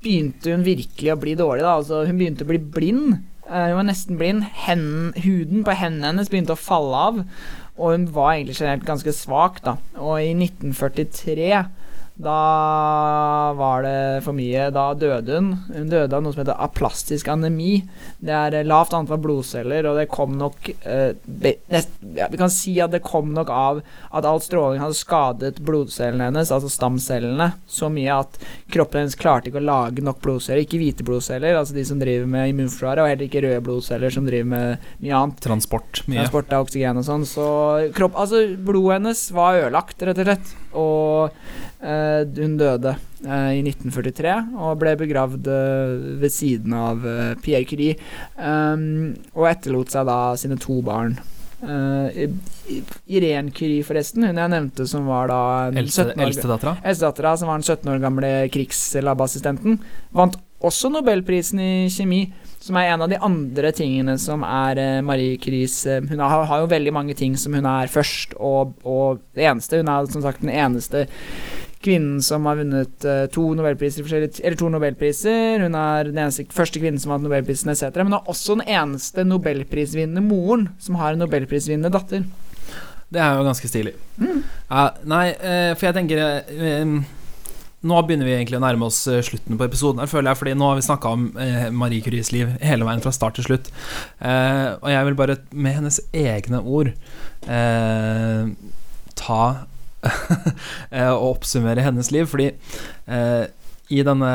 [0.03, 1.63] begynte hun virkelig å bli dårlig.
[1.66, 1.78] Da.
[1.80, 3.16] Altså, hun begynte å bli blind.
[3.46, 4.46] Eh, hun var nesten blind.
[4.66, 7.24] Hen, huden på hendene hennes begynte å falle av.
[7.76, 9.62] Og hun var egentlig generelt ganske svak.
[9.66, 9.78] Da.
[10.00, 11.66] Og i 1943
[12.16, 14.70] da var det for mye.
[14.72, 15.49] Da døde hun.
[15.68, 17.82] Hun døde av noe som heter aplastisk anemi.
[18.24, 22.39] Det er eh, lavt antall blodceller, og det kom nok eh, be, nest, ja, Vi
[22.39, 23.82] kan si at det kom nok av
[24.16, 28.39] at all stråling hadde skadet blodcellene hennes, altså stamcellene, så mye at
[28.72, 30.63] kroppen hennes klarte ikke å lage nok blodceller.
[30.63, 34.30] Ikke hvite blodceller, altså de som driver med immunforsvaret, og heller ikke røde blodceller som
[34.30, 35.43] driver med mye annet.
[35.43, 36.05] Transport.
[36.07, 36.24] Mye.
[36.24, 37.28] Transport av oksygen og sånn.
[37.28, 37.47] Så
[37.97, 40.61] kropp, altså blodet hennes var ødelagt, rett og slett.
[40.76, 41.34] Og
[41.86, 42.95] Eh, hun døde
[43.28, 47.03] eh, i 1943 og ble begravd eh, ved siden av
[47.45, 47.97] Pierre Curie.
[49.36, 51.17] og etterlot seg da sine to barn.
[51.65, 52.11] Uh,
[53.09, 55.38] Irene Curie, forresten, hun jeg nevnte som var da
[55.71, 56.76] Eldstedattera?
[56.84, 59.80] Eldstedattera, som var den 17 år gamle krigslabassistenten,
[60.13, 62.19] vant også nobelprisen i kjemi,
[62.66, 66.47] som er en av de andre tingene som er uh, Marie Curies uh, Hun har,
[66.49, 69.84] har, jo veldig mange ting som hun er først, og, og det eneste.
[69.84, 71.05] Hun er som sagt den eneste
[71.86, 75.61] kvinnen som har vunnet uh, to nobelpriser Eller to nobelpriser.
[75.61, 77.91] Hun er den eneste, første kvinnen som har hatt nobelprisen etc.
[77.99, 82.26] Men hun er også den eneste nobelprisvinnende moren som har en nobelprisvinnende datter.
[83.13, 83.93] Det er jo ganske stilig.
[84.18, 84.41] Mm.
[84.41, 85.26] Ja, nei,
[85.78, 86.24] for jeg tenker
[87.86, 90.02] nå begynner vi egentlig å nærme oss slutten på episoden.
[90.02, 93.04] her føler jeg Fordi Nå har vi snakka om eh, Marie Curies liv hele veien
[93.04, 93.70] fra start til slutt.
[94.20, 96.92] Eh, og jeg vil bare, med hennes egne ord,
[97.46, 98.50] eh,
[99.16, 99.44] ta
[101.16, 102.28] og oppsummere hennes liv.
[102.32, 103.46] Fordi eh,
[103.94, 104.32] i denne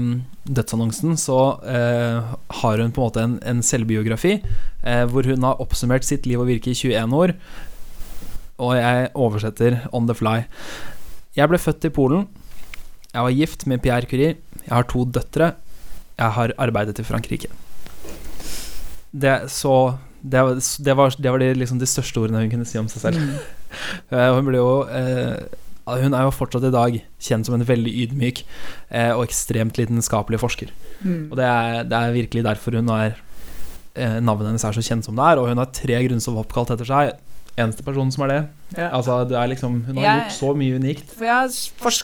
[0.00, 0.12] mm,
[0.48, 1.38] dødsannonsen så
[1.68, 6.40] eh, har hun på en måte en, selvbiografi eh, hvor hun har oppsummert sitt liv
[6.40, 7.34] og virke i 21 år.
[8.64, 10.44] Og jeg oversetter on the fly.
[11.36, 12.28] Jeg ble født i Polen.
[13.14, 14.36] Jeg var gift med Pierre Curie.
[14.64, 15.52] Jeg har to døtre.
[16.18, 17.50] Jeg har arbeidet i Frankrike.
[19.14, 20.42] Det, så, det,
[20.82, 23.22] det var, det var de, liksom de største ordene hun kunne si om seg selv.
[23.22, 23.36] Mm.
[24.14, 25.48] Eh, hun ble jo eh,
[25.84, 26.94] hun er jo fortsatt i dag
[27.26, 30.70] kjent som en veldig ydmyk eh, og ekstremt lidenskapelig forsker.
[31.02, 31.32] Mm.
[31.32, 33.16] Og det er, det er, virkelig derfor hun er
[33.98, 35.42] eh, navnet hennes er så kjent som det er.
[35.42, 37.12] Og hun har tre grunnstoff oppkalt etter seg
[37.60, 38.38] eneste personen som er det.
[38.74, 38.88] Ja.
[38.96, 41.12] Altså, det er liksom, hun har jeg, gjort så mye unikt.
[41.14, 41.26] For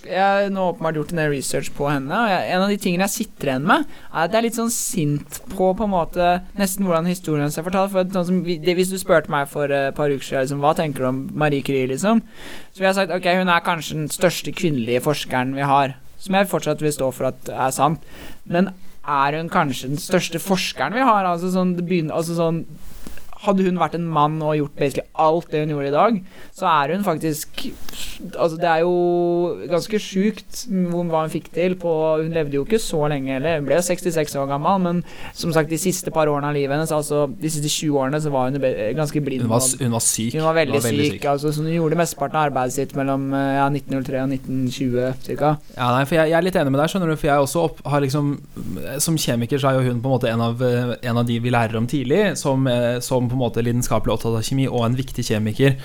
[0.07, 3.09] Jeg har nå åpenbart gjort en research på henne, og jeg, en av de tingene
[3.09, 6.29] jeg sitter igjen med, er at jeg er litt sånn sint på på en måte
[6.59, 7.91] nesten hvordan historien hennes er fortalt.
[7.95, 10.75] For sånn som, det, Hvis du spurte meg for et par uker siden liksom, hva
[10.79, 12.23] tenker du om Marie Curie, liksom,
[12.71, 15.97] så ville jeg sagt ok, hun er kanskje den største kvinnelige forskeren vi har.
[16.21, 18.07] Som jeg fortsatt vil stå for at er sant.
[18.45, 18.71] Men
[19.09, 21.27] er hun kanskje den største forskeren vi har?
[21.27, 22.65] Altså sånn, det begynner, altså sånn
[23.45, 26.21] hadde hun vært en mann og gjort basically alt det hun gjorde i dag,
[26.57, 27.71] så er hun faktisk
[28.21, 32.81] Altså, det er jo ganske sjukt hva hun fikk til på Hun levde jo ikke
[32.83, 33.59] så lenge heller.
[33.61, 35.01] Hun ble 66 år gammel, men
[35.37, 38.33] som sagt, de siste par årene av livet hennes, altså de siste 20 årene, så
[38.33, 38.61] var hun
[38.99, 39.47] ganske blind.
[39.47, 40.37] Hun var, hun var syk.
[40.37, 41.17] Hun var veldig, var veldig syk.
[41.17, 41.27] syk.
[41.33, 45.55] Altså, så hun gjorde mesteparten av arbeidet sitt mellom ja, 1903 og 1920 ca.
[45.79, 47.65] Ja, nei, for jeg, jeg, er litt enig med deg, skjønner du, for jeg også
[47.71, 48.31] opp, har liksom
[49.01, 51.53] Som kjemiker så er jo hun på en måte en av, en av de vi
[51.53, 54.99] lærer om tidlig, som, eh, som på en måte lidenskapelig opptatt av kjemi og en
[54.99, 55.79] viktig kjemiker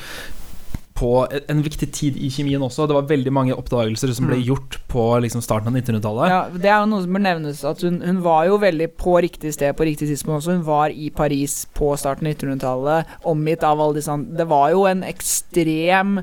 [0.95, 2.85] på en viktig tid i kjemien også.
[2.87, 4.45] Det var veldig mange oppdagelser som ble mm.
[4.47, 6.31] gjort på liksom, starten av 1900-tallet.
[6.31, 7.63] Ja, Det er jo noe som bør nevnes.
[7.67, 10.55] At hun, hun, var jo veldig på riktig sted på riktig tidspunkt også.
[10.55, 14.87] Hun var i Paris på starten av 1900-tallet, omgitt av alle disse Det var jo
[14.87, 16.21] en ekstrem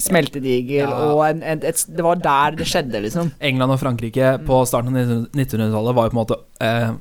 [0.00, 1.12] smeltedigel, ja.
[1.12, 3.28] og en, en, et, det var der det skjedde, liksom.
[3.44, 6.96] England og Frankrike på starten av 1900-tallet var jo på en måte eh,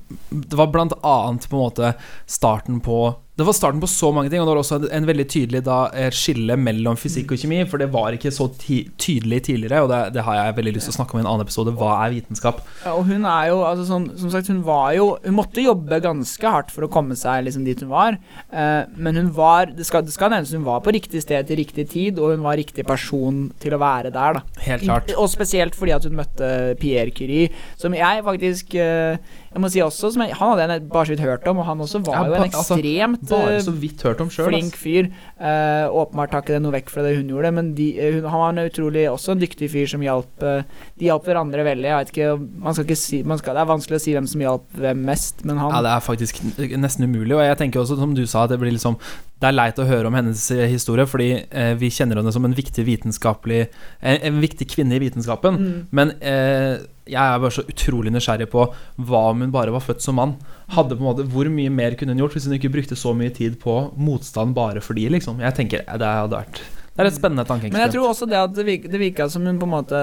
[0.51, 1.95] Det var blant annet på en måte
[2.27, 2.99] starten på
[3.33, 5.77] det var starten på så mange ting, og det var også en veldig tydelig da,
[6.13, 7.63] skille mellom fysikk og kjemi.
[7.69, 10.93] For det var ikke så tydelig tidligere, og det, det, har jeg veldig lyst til
[10.93, 11.73] å snakke om i en annen episode.
[11.79, 12.61] Hva er vitenskap?
[12.83, 15.97] Ja, og hun er jo, altså, sånn, som sagt, hun var jo Hun måtte jobbe
[16.03, 18.19] ganske hardt for å komme seg liksom, dit hun var.
[18.53, 21.57] Eh, men hun var det skal, det skal nevnes hun var på riktig sted til
[21.63, 24.37] riktig tid, og hun var riktig person til å være der.
[24.37, 24.65] Da.
[24.67, 25.15] Helt klart.
[25.17, 27.49] og spesielt fordi at hun møtte Pierre Curie,
[27.81, 29.17] som jeg faktisk eh,
[29.53, 31.81] jeg må si også, jeg, Han hadde jeg bare så vidt hørt om, og han
[31.85, 35.09] også var ja, jo en altså, ekstremt bare så vidt hørt om selv, flink fyr.
[35.37, 38.29] Uh, åpenbart tar ikke det noe vekk fra det hun gjorde, men de, uh, hun,
[38.29, 40.63] han var en utrolig også en dyktig fyr som hjalp uh,
[40.99, 41.89] De hjalp hverandre veldig.
[41.89, 42.29] Jeg vet ikke,
[42.67, 45.45] man skal ikke si skal, Det er vanskelig å si hvem som hjalp hvem mest,
[45.47, 46.41] men han Ja, det er faktisk
[46.73, 48.99] nesten umulig, og jeg tenker også, som du sa, at det blir liksom
[49.43, 52.45] det er leit å høre om hennes eh, historie, fordi eh, vi kjenner henne som
[52.47, 53.65] en viktig vitenskapelig
[53.99, 55.57] En, en viktig kvinne i vitenskapen.
[55.59, 55.79] Mm.
[55.91, 58.63] Men eh, jeg er bare så utrolig nysgjerrig på
[59.03, 60.37] hva om hun bare var født som mann.
[60.71, 63.11] Hadde på en måte, Hvor mye mer kunne hun gjort hvis hun ikke brukte så
[63.17, 65.43] mye tid på motstand bare fordi, liksom?
[65.43, 66.63] Jeg tenker eh, det hadde vært
[66.93, 69.67] Det er et spennende Men jeg tror også det at det virka som hun på
[69.67, 69.99] en måte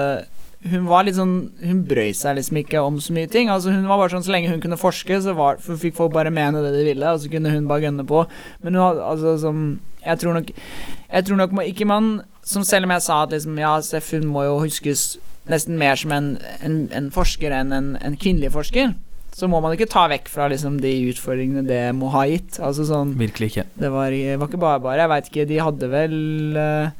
[0.69, 1.31] Hun var litt sånn
[1.65, 3.49] Hun brøy seg liksom ikke om så mye ting.
[3.49, 6.13] Altså Hun var bare sånn Så lenge hun kunne forske, så var, for fikk folk
[6.13, 8.21] bare mene det de ville, og så kunne hun bare gønne på.
[8.61, 9.63] Men hun hadde altså som
[10.05, 12.11] Jeg tror nok Jeg tror nok ikke man
[12.45, 15.15] Som selv om jeg sa at liksom Ja, Steff, hun må jo huskes
[15.49, 16.27] nesten mer som en,
[16.61, 18.91] en, en forsker enn en, en kvinnelig forsker.
[19.33, 22.59] Så må man ikke ta vekk fra liksom de utfordringene det må ha gitt.
[22.61, 23.63] Altså sånn Virkelig ikke.
[23.81, 24.99] det var, var ikke bare bare.
[25.01, 26.15] Jeg veit ikke, de hadde vel
[26.61, 26.93] eh,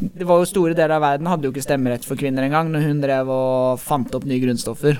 [0.00, 2.86] Det var jo store deler av verden hadde jo ikke stemmerett for kvinner engang, når
[2.88, 4.98] hun drev og fant opp nye grunnstoffer.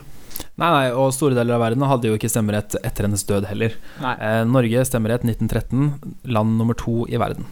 [0.60, 3.74] Nei, nei, og store deler av verden hadde jo ikke stemmerett etter hennes død heller.
[4.04, 5.88] Eh, Norge stemmerett 1913,
[6.36, 7.48] land nummer to i verden.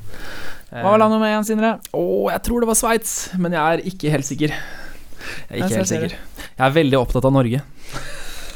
[0.70, 1.74] Eh, Hva var land nummer én, Sindre?
[1.96, 4.54] Å, jeg tror det var Sveits, men jeg er ikke helt sikker.
[4.54, 6.16] Jeg er Jeg ikke helt sikker.
[6.50, 7.62] Jeg er veldig opptatt av Norge.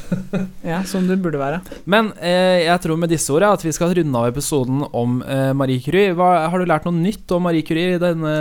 [0.65, 1.59] Ja, som du burde være.
[1.89, 5.51] Men eh, jeg tror med disse ordene at vi skal runde av episoden om eh,
[5.57, 6.13] Marie Curie.
[6.17, 8.33] Hva, har du lært noe nytt om Marie Curie i denne,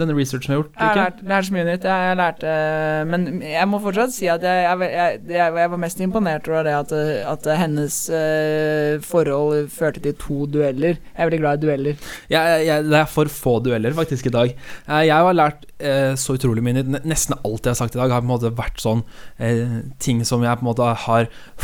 [0.00, 0.72] denne researchen du har gjort?
[0.74, 1.86] Jeg har lært, lært så mye nytt.
[1.86, 2.54] Jeg, jeg lærte
[3.12, 6.66] Men jeg må fortsatt si at jeg, jeg, jeg, jeg, jeg var mest imponert over
[6.66, 6.96] det at,
[7.36, 10.98] at hennes eh, forhold førte til to dueller.
[10.98, 12.10] Jeg er veldig glad i dueller.
[12.32, 14.54] Jeg, jeg, det er for få dueller faktisk i dag.
[14.88, 17.06] Eh, jeg har lært eh, så utrolig mye nytt.
[17.08, 19.04] Nesten alt jeg har sagt i dag, har på en måte vært sånn
[19.38, 21.00] eh, ting som jeg på en måte har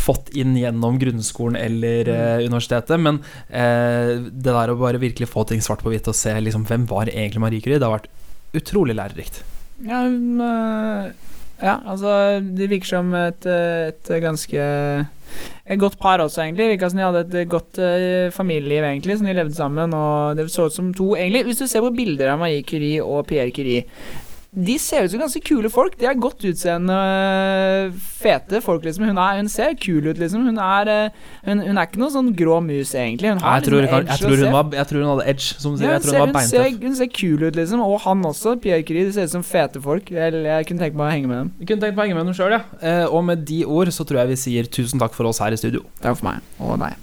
[0.05, 2.99] fått inn gjennom grunnskolen eller eh, universitetet.
[3.01, 6.67] Men eh, det der å bare virkelig få ting svart på hvitt og se liksom,
[6.69, 8.11] hvem var egentlig Marie Curie, det har vært
[8.55, 9.43] utrolig lærerikt.
[9.83, 11.11] Ja, hun øh,
[11.55, 14.59] Ja, altså Det virker som et, øh, et ganske
[15.67, 16.69] Et godt par også, egentlig.
[16.69, 19.93] Virka som de hadde et godt uh, familieliv, egentlig, som de levde sammen.
[19.93, 23.01] Og det så ut som to Egentlig, hvis du ser på bilder av Marie Curie
[23.03, 23.83] og Pierre Curie
[24.55, 25.97] de ser ut som ganske kule folk.
[25.99, 26.95] De er godt utseende,
[28.21, 29.03] fete folk, liksom.
[29.09, 30.45] Hun, er, hun ser kul ut, liksom.
[30.47, 33.33] Hun er, øh, hun, hun er ikke noe sånn grå mus, egentlig.
[33.33, 35.81] Hun har Jeg tror, liksom jeg, tror var, jeg tror hun hadde edge, som du
[35.81, 35.91] sier.
[35.91, 37.83] ja, hun, ser, hun hun, ser, hun ser kul ut, liksom.
[37.85, 39.09] Og han også, Pierre Curie.
[39.09, 40.13] De ser ut som fete folk.
[40.15, 41.51] Jeg, jeg kunne tenkt meg å henge med dem.
[41.59, 42.63] Jeg kunne tenkt på å henge med dem sjøl, ja.
[42.79, 45.55] Eh, og med de ord så tror jeg vi sier tusen takk for oss her
[45.55, 45.83] i studio.
[46.03, 46.55] Takk for meg.
[46.63, 46.95] Og deg.